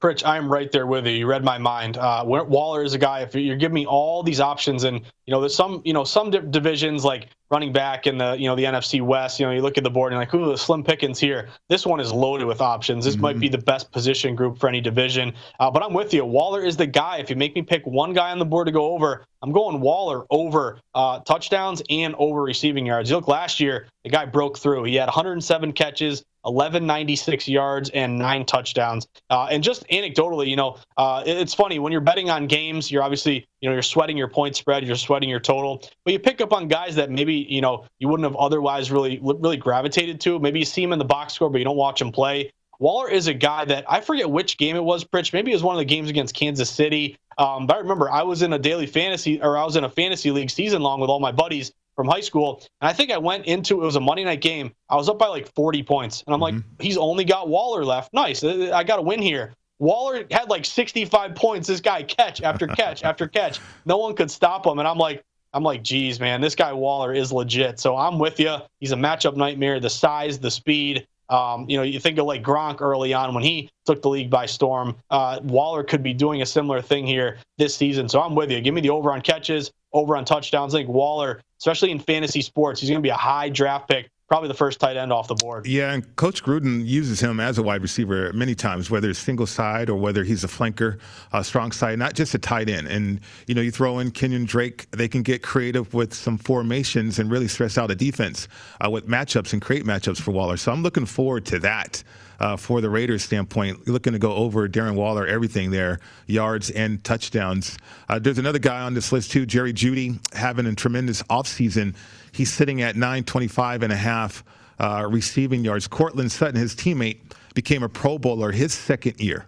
[0.00, 1.12] Pritch, I'm right there with you.
[1.12, 1.98] You read my mind.
[1.98, 3.20] Waller is a guy.
[3.20, 6.32] If you're giving me all these options, and you know, there's some, you know, some
[6.32, 9.38] divisions like running back in the, you know, the NFC West.
[9.38, 11.50] You know, you look at the board and you're like, ooh, the slim pickings here.
[11.68, 13.04] This one is loaded with options.
[13.04, 13.22] This mm-hmm.
[13.22, 15.32] might be the best position group for any division.
[15.60, 16.24] Uh, but I'm with you.
[16.24, 17.18] Waller is the guy.
[17.18, 19.80] If you make me pick one guy on the board to go over, I'm going
[19.80, 23.08] Waller over uh, touchdowns and over receiving yards.
[23.08, 24.84] You look last year, the guy broke through.
[24.84, 29.06] He had 107 catches, 1196 yards and nine touchdowns.
[29.28, 33.02] Uh, and just anecdotally, you know, uh, it's funny when you're betting on games, you're
[33.02, 36.40] obviously, you know, you're sweating your point spread, you're sweating your total, but you pick
[36.40, 40.38] up on guys that maybe, you know, you wouldn't have otherwise really, really gravitated to.
[40.38, 42.50] Maybe you see him in the box score, but you don't watch him play.
[42.78, 45.34] Waller is a guy that I forget which game it was, Pritch.
[45.34, 47.18] Maybe it was one of the games against Kansas City.
[47.36, 49.90] Um, but I remember I was in a daily fantasy, or I was in a
[49.90, 52.62] fantasy league season long with all my buddies, from high school.
[52.80, 54.72] And I think I went into it was a Monday night game.
[54.88, 56.22] I was up by like 40 points.
[56.26, 56.56] And I'm mm-hmm.
[56.56, 58.14] like, he's only got Waller left.
[58.14, 58.42] Nice.
[58.42, 59.52] I got a win here.
[59.80, 61.66] Waller had like 65 points.
[61.66, 63.58] This guy catch after catch after catch.
[63.84, 64.78] No one could stop him.
[64.78, 67.80] And I'm like, I'm like, geez, man, this guy Waller is legit.
[67.80, 68.58] So I'm with you.
[68.78, 69.80] He's a matchup nightmare.
[69.80, 71.06] The size, the speed.
[71.28, 74.30] Um, you know, you think of like Gronk early on when he took the league
[74.30, 74.96] by storm.
[75.10, 78.08] Uh, Waller could be doing a similar thing here this season.
[78.08, 78.60] So I'm with you.
[78.60, 80.74] Give me the over on catches, over on touchdowns.
[80.74, 82.80] I think Waller especially in fantasy sports.
[82.80, 85.34] He's going to be a high draft pick probably the first tight end off the
[85.34, 85.66] board.
[85.66, 89.46] Yeah, and Coach Gruden uses him as a wide receiver many times, whether it's single
[89.46, 91.00] side or whether he's a flanker,
[91.32, 92.86] a strong side, not just a tight end.
[92.86, 97.18] And you know, you throw in Kenyon Drake, they can get creative with some formations
[97.18, 98.46] and really stress out a defense
[98.80, 100.56] uh, with matchups and create matchups for Waller.
[100.56, 102.04] So I'm looking forward to that
[102.38, 103.88] uh, for the Raiders standpoint.
[103.88, 107.76] Looking to go over Darren Waller, everything there, yards and touchdowns.
[108.08, 111.96] Uh, there's another guy on this list too, Jerry Jeudy, having a tremendous offseason.
[112.32, 114.44] He's sitting at 925 and a half
[114.78, 115.86] uh, receiving yards.
[115.86, 117.18] Courtland Sutton, his teammate,
[117.54, 119.46] became a Pro Bowler his second year.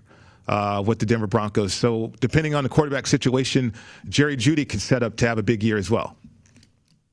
[0.49, 1.72] Uh, with the Denver Broncos.
[1.72, 3.72] So, depending on the quarterback situation,
[4.09, 6.16] Jerry Jeudy can set up to have a big year as well.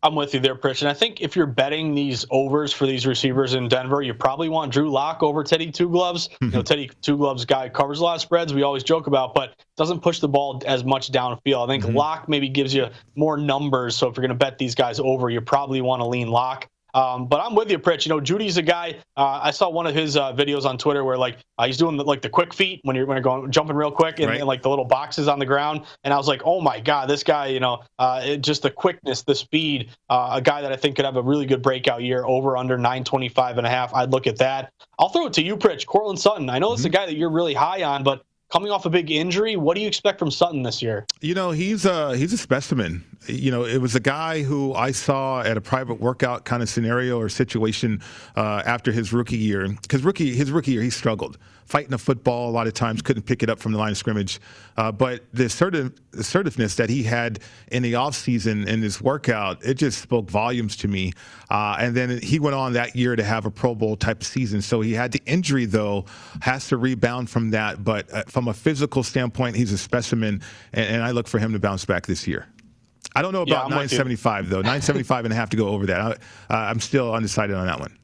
[0.01, 0.81] I'm with you there, Pritch.
[0.81, 4.47] And I think if you're betting these overs for these receivers in Denver, you probably
[4.47, 6.29] want Drew Lock over Teddy Two Gloves.
[6.29, 6.45] Mm-hmm.
[6.45, 8.53] You know, Teddy Two Gloves guy covers a lot of spreads.
[8.53, 11.65] We always joke about, but doesn't push the ball as much downfield.
[11.65, 11.97] I think mm-hmm.
[11.97, 13.97] Lock maybe gives you more numbers.
[13.97, 16.69] So if you're going to bet these guys over, you probably want to lean Lock.
[16.93, 18.05] Um, but I'm with you, Pritch.
[18.05, 18.95] You know, Jeudy's a guy.
[19.15, 21.97] Uh, I saw one of his uh, videos on Twitter where like uh, he's doing
[21.97, 24.39] the, like the quick feet when you're when you're going jumping real quick and, right.
[24.39, 25.81] and, like the little boxes on the ground.
[26.03, 27.47] And I was like, oh my god, this guy.
[27.47, 29.89] You know, uh, it, just the quickness, the speed.
[30.09, 32.77] Uh, a guy that I think could have a really good breakout year over under
[32.77, 33.93] 925 and a half.
[33.93, 34.71] I'd look at that.
[34.97, 35.85] I'll throw it to you, Pritch.
[35.85, 36.49] Courtland Sutton.
[36.49, 36.75] I know mm-hmm.
[36.75, 39.55] it's a guy that you're really high on, but coming off a big injury.
[39.55, 41.05] What do you expect from Sutton this year?
[41.21, 43.03] You know, he's a he's a specimen.
[43.27, 46.69] You know, it was a guy who I saw at a private workout kind of
[46.69, 48.01] scenario or situation
[48.35, 49.67] uh, after his rookie year.
[49.67, 51.37] Because rookie his rookie year, he struggled
[51.69, 53.97] fighting the football a lot of times, couldn't pick it up from the line of
[53.97, 54.39] scrimmage.
[54.75, 57.39] Uh, but the, assertive, assertiveness that he had
[57.71, 61.13] in the offseason in his workout, it just spoke volumes to me.
[61.51, 64.63] Uh, and then he went on that year to have a Pro Bowl type season.
[64.63, 66.05] So he had the injury, though,
[66.41, 67.83] has to rebound from that.
[67.83, 70.41] But uh, from a physical standpoint, he's a specimen,
[70.73, 72.47] and, and I look for him to bounce back this year.
[73.15, 74.57] I don't know about yeah, 975 though.
[74.57, 75.99] 975 and a half to go over that.
[75.99, 76.11] I,
[76.53, 77.97] uh, I'm still undecided on that one.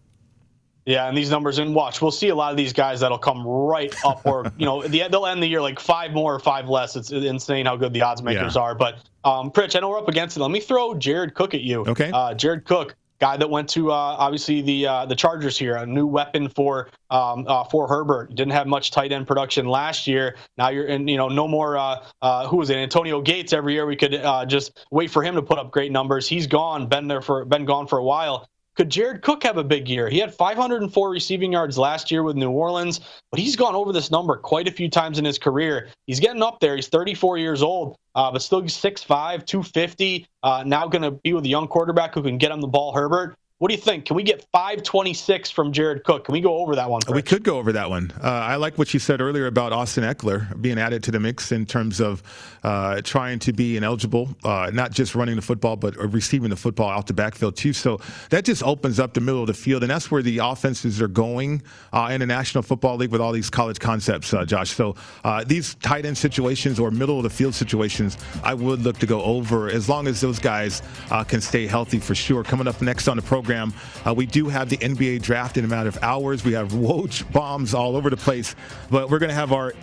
[0.85, 3.45] Yeah, and these numbers, and watch, we'll see a lot of these guys that'll come
[3.45, 6.69] right up, or you know, the, they'll end the year like five more or five
[6.69, 6.95] less.
[6.95, 8.61] It's insane how good the odds makers yeah.
[8.61, 8.75] are.
[8.75, 10.41] But um, Pritch, I know we're up against it.
[10.41, 11.81] Let me throw Jared Cook at you.
[11.87, 12.11] Okay.
[12.11, 15.85] Uh, Jared Cook, guy that went to uh, obviously the uh, the Chargers here, a
[15.87, 18.35] new weapon for um, uh, for Herbert.
[18.35, 20.35] Didn't have much tight end production last year.
[20.57, 21.77] Now you're in, you know, no more.
[21.77, 22.77] Uh, uh, who was it?
[22.77, 23.53] Antonio Gates.
[23.53, 26.27] Every year we could uh, just wait for him to put up great numbers.
[26.27, 28.47] He's gone, been there for, been gone for a while.
[28.75, 30.09] Could Jared Cook have a big year?
[30.09, 32.99] He had 504 receiving yards last year with New Orleans,
[33.31, 35.87] but he's gone over this number quite a few times in his career.
[36.07, 36.75] He's getting up there.
[36.75, 40.27] He's 34 years old, uh, but still 6'5, 250.
[40.43, 42.91] Uh, now going to be with a young quarterback who can get him the ball,
[42.91, 43.37] Herbert.
[43.59, 44.03] What do you think?
[44.03, 46.25] Can we get 526 from Jared Cook?
[46.25, 47.01] Can we go over that one?
[47.09, 48.11] We could go over that one.
[48.21, 51.53] Uh, I like what you said earlier about Austin Ekeler being added to the mix
[51.53, 52.21] in terms of
[52.63, 56.89] uh, trying to be ineligible, uh, not just running the football, but receiving the football
[56.89, 57.71] out the backfield too.
[57.71, 61.01] So that just opens up the middle of the field, and that's where the offenses
[61.01, 64.71] are going uh, in the National Football League with all these college concepts, uh, Josh.
[64.71, 68.97] So uh, these tight end situations or middle of the field situations, I would look
[68.97, 70.81] to go over as long as those guys
[71.29, 72.43] can stay healthy for sure.
[72.43, 73.73] Coming up next on the program program.
[74.05, 76.43] Uh, we do have the NBA draft in a matter of hours.
[76.43, 78.55] We have Woj bombs all over the place,
[78.89, 79.73] but we're going to have our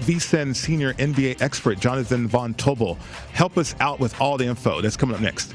[0.00, 2.96] VSIN senior NBA expert, Jonathan Von Tobel,
[3.32, 4.80] help us out with all the info.
[4.80, 5.54] That's coming up next.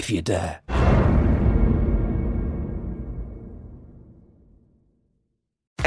[0.00, 0.69] if you dare.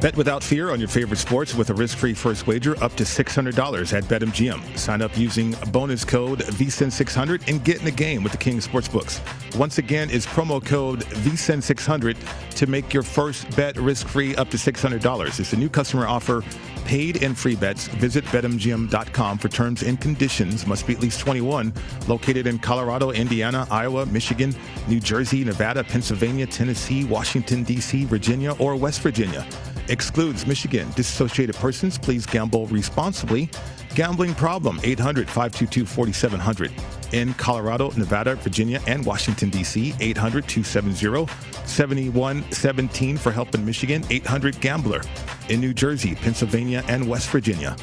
[0.00, 3.92] Bet without fear on your favorite sports with a risk-free first wager up to $600
[3.92, 4.78] at BetMGM.
[4.78, 9.20] Sign up using bonus code VSIN600 and get in the game with the King Sportsbooks.
[9.58, 12.16] Once again, is promo code VSIN600
[12.50, 15.40] to make your first bet risk-free up to $600.
[15.40, 16.44] It's a new customer offer,
[16.84, 17.88] paid and free bets.
[17.88, 20.64] Visit BetMGM.com for terms and conditions.
[20.64, 21.72] Must be at least 21.
[22.06, 24.54] Located in Colorado, Indiana, Iowa, Michigan,
[24.86, 29.44] New Jersey, Nevada, Pennsylvania, Tennessee, Washington, D.C., Virginia, or West Virginia.
[29.88, 30.88] Excludes Michigan.
[30.94, 33.50] Disassociated persons, please gamble responsibly.
[33.94, 36.72] Gambling problem, 800 522 4700.
[37.12, 39.94] in Colorado, Nevada, Virginia, and Washington, D.C.
[39.98, 41.26] 800 270
[41.64, 44.04] 7117 for help in Michigan.
[44.10, 45.00] 800 Gambler
[45.48, 47.76] in New Jersey, Pennsylvania, and West Virginia.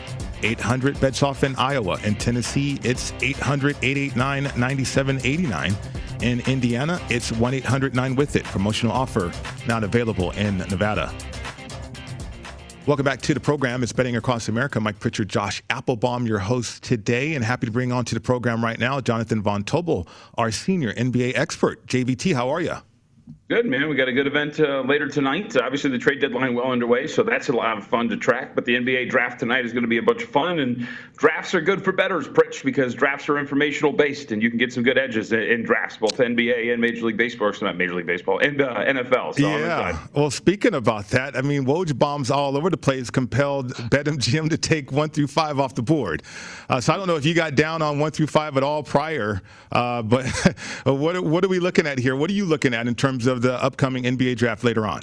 [0.43, 1.99] 800 bets off in Iowa.
[2.03, 5.75] In Tennessee, it's 800 889 9789.
[6.21, 8.43] In Indiana, it's 1 800 9 with it.
[8.45, 9.31] Promotional offer
[9.67, 11.11] not available in Nevada.
[12.87, 13.81] Welcome back to the program.
[13.81, 14.79] It's Betting Across America.
[14.79, 18.63] Mike Pritchard, Josh Applebaum, your host today, and happy to bring on to the program
[18.63, 20.07] right now Jonathan Von Tobel,
[20.37, 21.83] our senior NBA expert.
[21.87, 22.75] JVT, how are you?
[23.47, 23.87] Good, man.
[23.87, 25.55] We got a good event uh, later tonight.
[25.55, 28.55] Obviously, the trade deadline well underway, so that's a lot of fun to track.
[28.55, 31.53] But the NBA draft tonight is going to be a bunch of fun, and drafts
[31.53, 34.81] are good for bettors, Pritch, because drafts are informational based, and you can get some
[34.81, 38.39] good edges in, drafts, both NBA and Major League Baseball, or not Major League Baseball,
[38.39, 39.35] and uh, NFL.
[39.35, 40.07] So yeah.
[40.15, 44.57] Well, speaking about that, I mean, Woj bombs all over the place compelled BetMGM to
[44.57, 46.23] take one through five off the board.
[46.67, 48.81] Uh, so I don't know if you got down on one through five at all
[48.81, 50.25] prior, uh, but
[50.83, 52.15] what what are we looking at here?
[52.15, 55.01] What are you looking at in terms of of the upcoming NBA draft later on?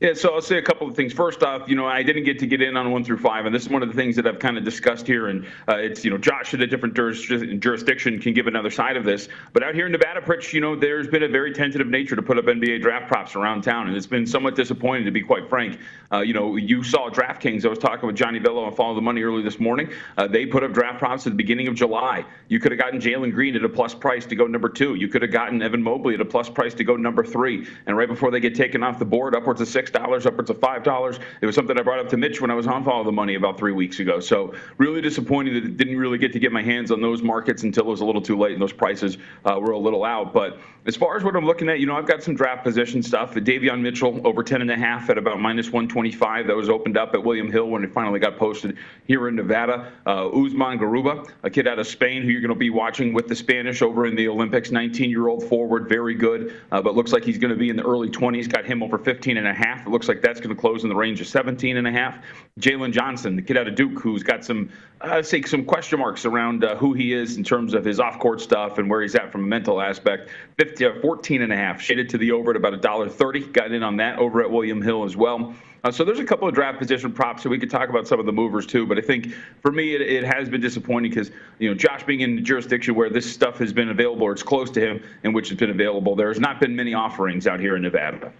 [0.00, 1.12] Yeah, so I'll say a couple of things.
[1.12, 3.52] First off, you know, I didn't get to get in on one through five, and
[3.54, 5.26] this is one of the things that I've kind of discussed here.
[5.26, 9.02] And uh, it's, you know, Josh at a different jurisdiction can give another side of
[9.02, 9.28] this.
[9.52, 12.22] But out here in Nevada, Pritch, you know, there's been a very tentative nature to
[12.22, 15.48] put up NBA draft props around town, and it's been somewhat disappointing, to be quite
[15.48, 15.80] frank.
[16.12, 17.64] Uh, you know, you saw DraftKings.
[17.64, 19.90] I was talking with Johnny Avello on Follow the Money early this morning.
[20.16, 22.24] Uh, they put up draft props at the beginning of July.
[22.46, 24.94] You could have gotten Jalen Green at a plus price to go number two.
[24.94, 27.66] You could have gotten Evan Mobley at a plus price to go number three.
[27.86, 30.82] And right before they get taken off the board, upwards of $6, upwards of five
[30.82, 31.18] dollars.
[31.40, 33.34] It was something I brought up to Mitch when I was on Follow the Money
[33.34, 34.20] about three weeks ago.
[34.20, 37.62] So really disappointed that it didn't really get to get my hands on those markets
[37.62, 40.32] until it was a little too late and those prices uh, were a little out.
[40.32, 43.02] But as far as what I'm looking at, you know, I've got some draft position
[43.02, 43.34] stuff.
[43.34, 46.46] Davion Mitchell over 10 and a half at about minus 125.
[46.46, 49.92] That was opened up at William Hill when it finally got posted here in Nevada.
[50.06, 53.28] Uh, Usman Garuba, a kid out of Spain who you're going to be watching with
[53.28, 54.70] the Spanish over in the Olympics.
[54.70, 58.08] 19-year-old forward, very good, uh, but looks like he's going to be in the early
[58.08, 58.50] 20s.
[58.50, 59.77] Got him over 15 and a half.
[59.80, 62.18] It looks like that's going to close in the range of 17 and a half.
[62.60, 64.70] Jalen Johnson, the kid out of Duke, who's got some,
[65.00, 68.40] uh, say, some question marks around uh, who he is in terms of his off-court
[68.40, 70.30] stuff and where he's at from a mental aspect.
[70.58, 73.40] 50, uh, 14 and a half, shaded to the over at about a dollar 30.
[73.48, 75.54] Got in on that over at William Hill as well.
[75.84, 78.18] Uh, so there's a couple of draft position props, so we could talk about some
[78.18, 78.84] of the movers too.
[78.86, 82.20] But I think for me, it, it has been disappointing because you know Josh being
[82.20, 85.32] in the jurisdiction where this stuff has been available or it's close to him, in
[85.32, 86.16] which it's been available.
[86.16, 88.32] There has not been many offerings out here in Nevada.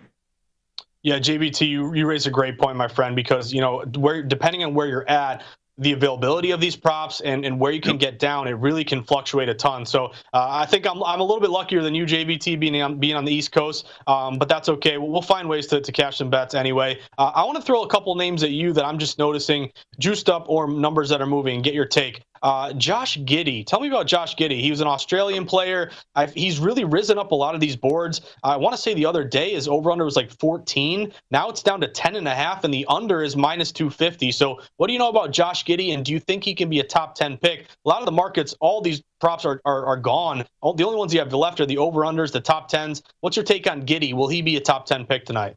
[1.03, 4.65] Yeah, JVT, you, you raise a great point, my friend, because you know where depending
[4.65, 5.43] on where you're at,
[5.79, 9.03] the availability of these props and, and where you can get down, it really can
[9.03, 9.87] fluctuate a ton.
[9.87, 12.99] So uh, I think I'm, I'm a little bit luckier than you, JVT, being on,
[12.99, 14.99] being on the East Coast, um, but that's okay.
[14.99, 16.99] We'll, we'll, find ways to, to cash some bets anyway.
[17.19, 20.29] Uh, I want to throw a couple names at you that I'm just noticing juiced
[20.31, 21.61] up or numbers that are moving.
[21.61, 22.23] Get your take.
[22.43, 24.61] Uh, Josh Giddey, Tell me about Josh Giddey.
[24.61, 25.91] He was an Australian player.
[26.15, 28.21] I've, he's really risen up a lot of these boards.
[28.43, 31.13] I want to say the other day his over under was like 14.
[31.31, 34.33] Now it's down to 10 and a half, and the under is minus 250.
[34.33, 36.81] So what do you know about Josh Giddey, and do you think he can be
[36.81, 37.67] a top 10 pick?
[37.85, 40.45] A lot of the markets, all these props are, are, are gone.
[40.61, 43.03] All, the only ones you have left are the over unders, the top 10s.
[43.21, 44.15] What's your take on Giddey?
[44.15, 45.57] Will he be a top 10 pick tonight?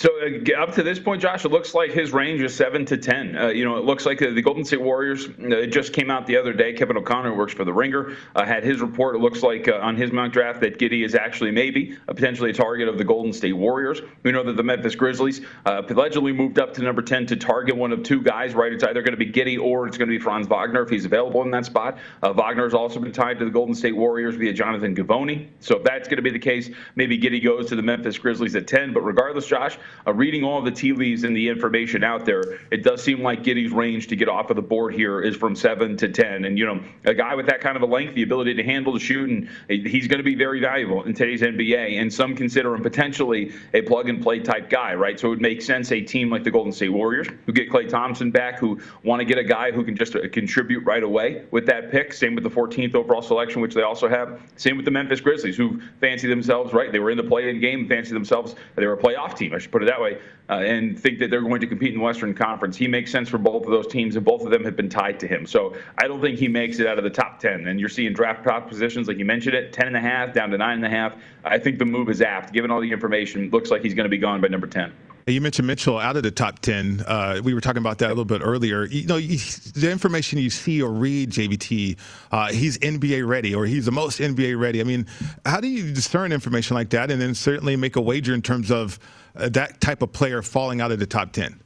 [0.00, 2.96] So uh, up to this point, Josh, it looks like his range is seven to
[2.96, 3.38] ten.
[3.38, 5.28] Uh, you know, it looks like the, the Golden State Warriors.
[5.28, 6.72] Uh, it just came out the other day.
[6.72, 9.14] Kevin O'Connor, who works for the Ringer, uh, had his report.
[9.14, 12.52] It looks like uh, on his mock draft that Giddey is actually maybe potentially a
[12.52, 14.00] target of the Golden State Warriors.
[14.24, 17.76] We know that the Memphis Grizzlies uh, allegedly moved up to number ten to target
[17.76, 18.52] one of two guys.
[18.52, 20.90] Right, it's either going to be Giddey or it's going to be Franz Wagner if
[20.90, 21.98] he's available in that spot.
[22.20, 25.50] Wagner has also been tied to the Golden State Warriors via Jonathan Givony.
[25.60, 28.56] So if that's going to be the case, maybe Giddey goes to the Memphis Grizzlies
[28.56, 28.92] at ten.
[28.92, 33.02] But regardless, Josh, reading all the tea leaves and the information out there, it does
[33.02, 36.08] seem like Giddey's range to get off of the board here is from seven to
[36.08, 36.44] ten.
[36.44, 38.92] And you know, a guy with that kind of a length, the ability to handle
[38.92, 42.00] the shoot, and he's going to be very valuable in today's NBA.
[42.00, 45.18] And some consider him potentially a plug and play type guy, right?
[45.18, 47.88] So it would make sense a team like the Golden State Warriors who get Klay
[47.88, 51.44] Thompson back, who want to get a guy who can just uh, contribute right away
[51.50, 52.12] with that pick.
[52.12, 54.40] Same with the 14th overall selection, which they also have.
[54.56, 56.92] Same with the Memphis Grizzlies, who fancy themselves right.
[56.92, 58.54] They were in the play-in game, fancy themselves.
[58.76, 59.54] They were a playoff team.
[59.54, 60.18] I should put it that way
[60.48, 62.76] uh, and think that they're going to compete in the Western Conference.
[62.76, 65.18] He makes sense for both of those teams, and both of them have been tied
[65.18, 65.46] to him.
[65.46, 67.66] So I don't think he makes it out of the top 10.
[67.66, 70.50] And you're seeing draft top positions, like you mentioned it, 10 and a half down
[70.50, 71.16] to nine and a half.
[71.44, 72.52] I think the move is apt.
[72.52, 74.92] Given all the information, looks like he's going to be gone by number 10.
[75.26, 77.02] You mentioned Mitchell out of the top 10.
[77.06, 78.84] Uh, we were talking about that a little bit earlier.
[78.84, 81.96] You know, the information you see or read, JVT,
[82.30, 84.82] uh, he's NBA ready or he's the most NBA ready.
[84.82, 85.06] I mean,
[85.46, 88.70] how do you discern information like that and then certainly make a wager in terms
[88.70, 88.98] of
[89.36, 91.60] Uh, that type of player falling out of the top 10?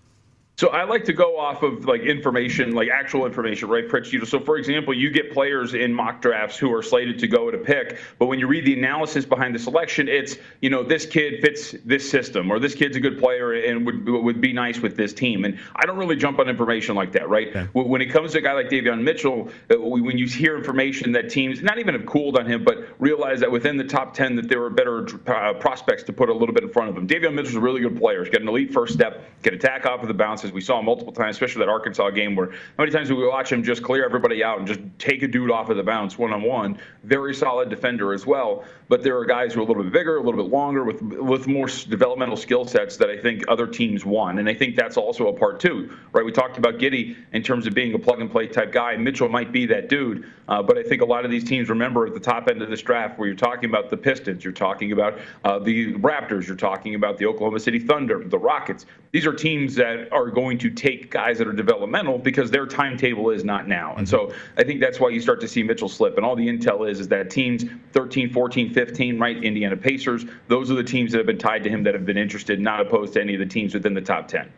[0.58, 4.10] So I like to go off of like information, like actual information, right, Pritch?
[4.10, 7.28] You know, so for example, you get players in mock drafts who are slated to
[7.28, 10.68] go at a pick, but when you read the analysis behind the selection, it's you
[10.68, 14.40] know this kid fits this system, or this kid's a good player and would would
[14.40, 15.44] be nice with this team.
[15.44, 17.50] And I don't really jump on information like that, right?
[17.50, 17.68] Okay.
[17.72, 21.30] When it comes to a guy like Davion Mitchell, uh, when you hear information that
[21.30, 24.48] teams not even have cooled on him, but realize that within the top ten that
[24.48, 27.06] there were better uh, prospects to put a little bit in front of him.
[27.06, 28.24] Davion Mitchell's a really good player.
[28.24, 30.14] He's got an elite first step, can attack off of the
[30.52, 33.52] we saw multiple times, especially that Arkansas game where how many times do we watch
[33.52, 36.32] him just clear everybody out and just take a dude off of the bounce one
[36.32, 36.78] on one?
[37.04, 38.64] Very solid defender as well.
[38.88, 41.02] But there are guys who are a little bit bigger, a little bit longer, with
[41.02, 44.38] with more developmental skill sets that I think other teams want.
[44.38, 46.24] And I think that's also a part too, right?
[46.24, 48.96] We talked about Giddey in terms of being a plug and play type guy.
[48.96, 52.06] Mitchell might be that dude, uh, but I think a lot of these teams remember
[52.06, 54.92] at the top end of this draft where you're talking about the Pistons, you're talking
[54.92, 58.86] about uh, the Raptors, you're talking about the Oklahoma City Thunder, the Rockets.
[59.12, 63.30] These are teams that are going to take guys that are developmental because their timetable
[63.30, 63.94] is not now.
[63.96, 66.16] And so I think that's why you start to see Mitchell slip.
[66.16, 69.42] And all the intel is is that teams 13, 14, 15, right?
[69.42, 72.16] Indiana Pacers, those are the teams that have been tied to him that have been
[72.16, 74.48] interested, not opposed to any of the teams within the top 10.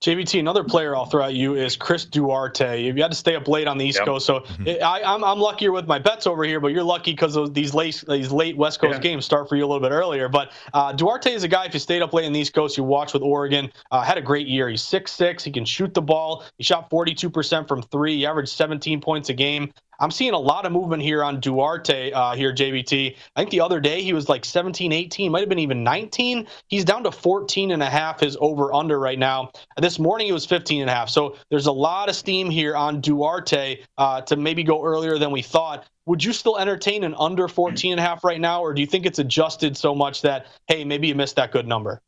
[0.00, 2.86] JVT, another player I'll throw at you is Chris Duarte.
[2.86, 4.06] If you had to stay up late on the East yep.
[4.06, 4.84] Coast, so mm-hmm.
[4.84, 7.72] I, am I'm, I'm luckier with my bets over here, but you're lucky because these
[7.72, 9.00] late these late West Coast yeah.
[9.00, 10.28] games start for you a little bit earlier.
[10.28, 11.64] But uh, Duarte is a guy.
[11.64, 13.72] If you stayed up late on the East Coast, you watched with Oregon.
[13.90, 14.68] Uh, had a great year.
[14.68, 15.42] He's six six.
[15.42, 16.44] He can shoot the ball.
[16.58, 18.16] He shot 42% from three.
[18.18, 19.72] He averaged 17 points a game.
[20.00, 23.16] I'm seeing a lot of movement here on Duarte uh, here, JBT.
[23.36, 26.46] I think the other day he was like 17, 18, might have been even 19.
[26.68, 29.50] He's down to 14 and a half, his over under right now.
[29.78, 31.08] This morning it was 15 and a half.
[31.08, 35.30] So there's a lot of steam here on Duarte uh, to maybe go earlier than
[35.30, 35.86] we thought.
[36.06, 38.86] Would you still entertain an under 14 and a half right now, or do you
[38.86, 42.02] think it's adjusted so much that, hey, maybe you missed that good number?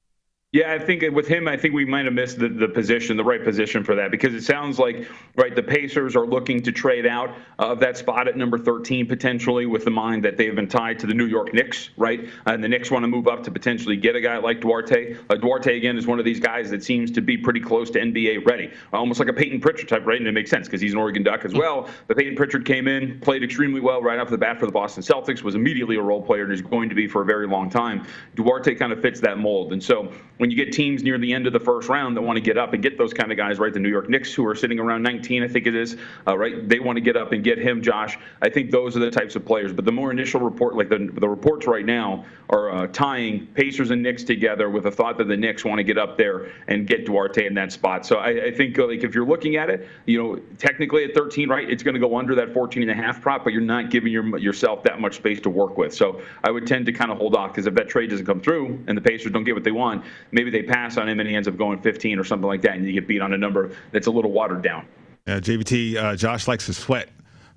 [0.56, 3.24] Yeah, I think with him, I think we might have missed the, the position, the
[3.24, 7.04] right position for that, because it sounds like right the Pacers are looking to trade
[7.04, 10.98] out of that spot at number 13 potentially, with the mind that they've been tied
[11.00, 12.30] to the New York Knicks, right?
[12.46, 15.18] And the Knicks want to move up to potentially get a guy like Duarte.
[15.28, 18.00] Uh, Duarte again is one of these guys that seems to be pretty close to
[18.00, 20.18] NBA ready, almost like a Payton Pritchard type, right?
[20.18, 21.90] And it makes sense because he's an Oregon Duck as well.
[22.06, 25.02] But Payton Pritchard came in, played extremely well right off the bat for the Boston
[25.02, 27.68] Celtics, was immediately a role player, and is going to be for a very long
[27.68, 28.06] time.
[28.36, 30.10] Duarte kind of fits that mold, and so
[30.46, 32.56] when you get teams near the end of the first round that want to get
[32.56, 33.72] up and get those kind of guys, right?
[33.72, 36.68] The New York Knicks, who are sitting around 19, I think it is, uh, right?
[36.68, 38.16] They want to get up and get him, Josh.
[38.42, 39.72] I think those are the types of players.
[39.72, 43.90] But the more initial report, like the, the reports right now, are uh, tying Pacers
[43.90, 46.86] and Knicks together with the thought that the Knicks want to get up there and
[46.86, 48.06] get Duarte in that spot.
[48.06, 51.48] So I, I think like if you're looking at it, you know, technically at 13,
[51.48, 53.90] right, it's going to go under that 14 and a half prop, but you're not
[53.90, 55.92] giving your, yourself that much space to work with.
[55.92, 58.40] So I would tend to kind of hold off because if that trade doesn't come
[58.40, 60.04] through and the Pacers don't get what they want,
[60.36, 62.76] maybe they pass on him and he ends up going 15 or something like that,
[62.76, 64.86] and you get beat on a number that's a little watered down.
[65.26, 67.08] Yeah, JVT, uh, Josh likes to sweat.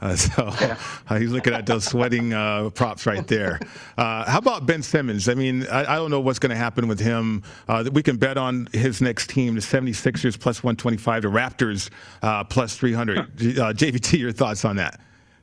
[0.01, 0.77] Uh, so yeah.
[1.09, 3.59] uh, he's looking at those sweating uh, props right there.
[3.97, 5.27] Uh, how about Ben Simmons?
[5.27, 7.43] I mean, I, I don't know what's going to happen with him.
[7.67, 11.89] Uh, we can bet on his next team, the 76ers plus 125, the Raptors
[12.21, 13.36] uh, plus 300.
[13.38, 15.01] JVT, your thoughts on that?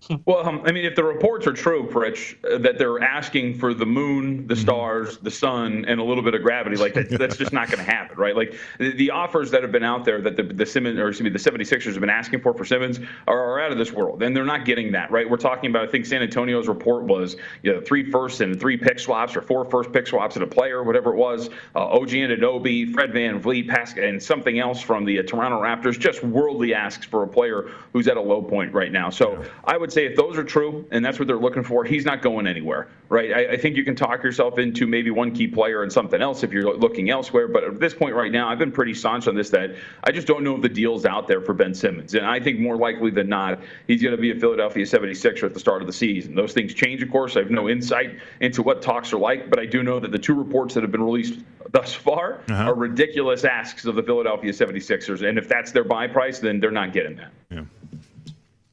[0.27, 3.73] Well, um, I mean, if the reports are true, Pritch, uh, that they're asking for
[3.75, 4.63] the moon, the mm-hmm.
[4.63, 7.79] stars, the sun, and a little bit of gravity, like that, that's just not going
[7.85, 8.35] to happen, right?
[8.35, 11.25] Like the, the, offers that have been out there that the, the Simmons, or excuse
[11.25, 12.99] me, the 76ers have been asking for for Simmons
[13.29, 15.29] are, are, out of this world, and they're not getting that, right?
[15.29, 18.77] We're talking about, I think San Antonio's report was, you know, three first and three
[18.77, 21.51] pick swaps or four first pick swaps at a player, whatever it was.
[21.75, 26.23] Uh, OG Anunoby, Fred VanVleet, Pascal, and something else from the uh, Toronto Raptors, just
[26.25, 29.09] worldly asks for a player who's at a low point right now.
[29.11, 29.49] So yeah.
[29.65, 32.21] I would say if those are true and that's what they're looking for, he's not
[32.21, 33.33] going anywhere, right?
[33.33, 36.43] I, I, think you can talk yourself into maybe one key player and something else
[36.43, 37.49] if you're looking elsewhere.
[37.49, 39.75] But at this point right now, I've been pretty staunch on this that
[40.05, 42.15] I just don't know if the deal's out there for Ben Simmons.
[42.15, 45.55] And I think more likely than not, he's going to be a Philadelphia 76er at
[45.55, 46.35] the start of the season.
[46.35, 47.37] Those things change, of course.
[47.37, 50.19] I have no insight into what talks are like, but I do know that the
[50.19, 51.41] two reports that have been released
[51.73, 52.71] thus far uh-huh.
[52.71, 55.27] are ridiculous asks of the Philadelphia 76ers.
[55.27, 57.33] And if that's their buy price, then they're not getting that.
[57.51, 57.63] Yeah.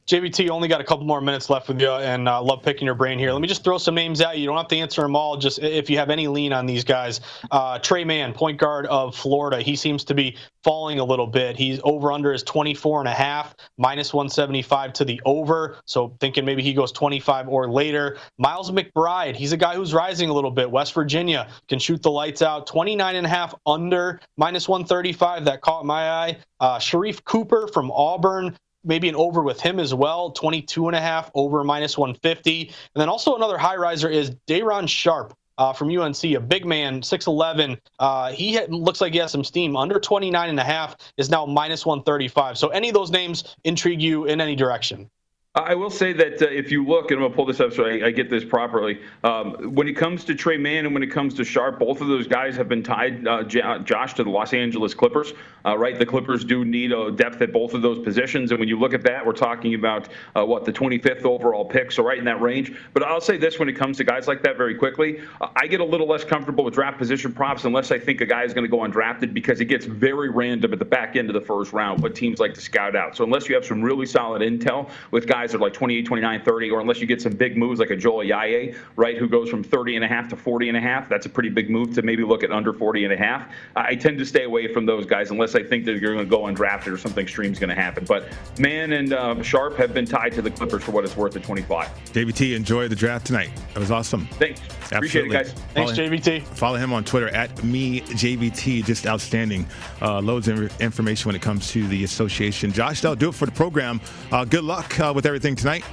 [0.06, 2.94] JVT, only got a couple more minutes left with you, and uh, love picking your
[2.94, 3.32] brain here.
[3.32, 4.42] Let me just throw some names at you.
[4.42, 5.38] You don't have to answer them all.
[5.38, 9.16] Just if you have any lean on these guys, uh, Tre Mann, point guard of
[9.16, 11.56] Florida, he seems to be falling a little bit.
[11.56, 15.78] He's over under is 24 and a half, minus 175 to the over.
[15.86, 18.18] So thinking maybe he goes 25 or later.
[18.36, 20.70] Miles McBride, he's a guy who's rising a little bit.
[20.70, 22.66] West Virginia can shoot the lights out.
[22.66, 25.46] 29 and a half under, minus 135.
[25.46, 26.38] That caught my eye.
[26.60, 31.00] Uh, Sharife Cooper from Auburn, maybe an over with him as well 22 and a
[31.00, 35.96] half over minus 150 and then also another high riser is Day'Ron Sharpe uh, from
[35.96, 37.78] UNC, a big man, 6'11.
[37.98, 39.76] Uh, he looks like he has some steam.
[39.76, 42.58] Under 29 and a half is now minus 135.
[42.58, 45.08] So any of those names intrigue you in any direction?
[45.56, 47.72] I will say that uh, if you look, and I'm going to pull this up
[47.72, 49.00] so I, I get this properly.
[49.22, 52.08] Um, when it comes to Tre Mann and when it comes to Sharpe, both of
[52.08, 55.32] those guys have been tied, uh, Josh, to the Los Angeles Clippers.
[55.64, 58.68] Uh, right, the Clippers do need a depth at both of those positions, and when
[58.68, 62.18] you look at that, we're talking about uh, what the 25th overall pick, so right
[62.18, 62.76] in that range.
[62.92, 65.68] But I'll say this: when it comes to guys like that, very quickly, uh, I
[65.68, 68.52] get a little less comfortable with draft position props unless I think a guy is
[68.52, 71.40] going to go undrafted because it gets very random at the back end of the
[71.40, 73.16] first round what teams like to scout out.
[73.16, 76.42] So unless you have some really solid intel with guys guys are like 28, 29,
[76.42, 79.50] 30, or unless you get some big moves like a Joel Ayayi, right, who goes
[79.50, 81.08] from 30 and a half to 40 and a half.
[81.08, 83.52] That's a pretty big move to maybe look at under 40 and a half.
[83.76, 86.30] I tend to stay away from those guys unless I think that you're going to
[86.30, 88.06] go undrafted or something extreme is going to happen.
[88.06, 88.28] But
[88.58, 91.42] Mann and uh, Sharpe have been tied to the Clippers for what it's worth at
[91.42, 91.88] 25.
[92.12, 93.50] JVT, enjoy the draft tonight.
[93.74, 94.26] That was awesome.
[94.38, 94.60] Thanks.
[94.92, 94.96] Absolutely.
[94.96, 95.52] Appreciate it, guys.
[95.74, 96.42] Thanks, follow, JVT.
[96.56, 98.84] Follow him on Twitter at me JVT.
[98.84, 99.66] Just outstanding.
[100.00, 102.72] Uh, loads of information when it comes to the association.
[102.72, 104.00] Josh, that'll do it for the program.
[104.30, 105.84] Uh, good luck uh, with everything tonight.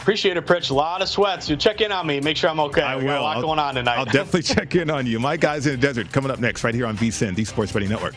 [0.00, 0.70] Appreciate it, Pritch.
[0.70, 1.48] A lot of sweats.
[1.48, 2.20] You check in on me.
[2.20, 2.82] Make sure I'm okay.
[2.82, 3.04] I will.
[3.04, 3.98] got a lot I'll, going on tonight.
[3.98, 5.20] I'll definitely check in on you.
[5.20, 7.90] My guys in the desert coming up next, right here on VSIN, the Sports Betting
[7.90, 8.16] Network.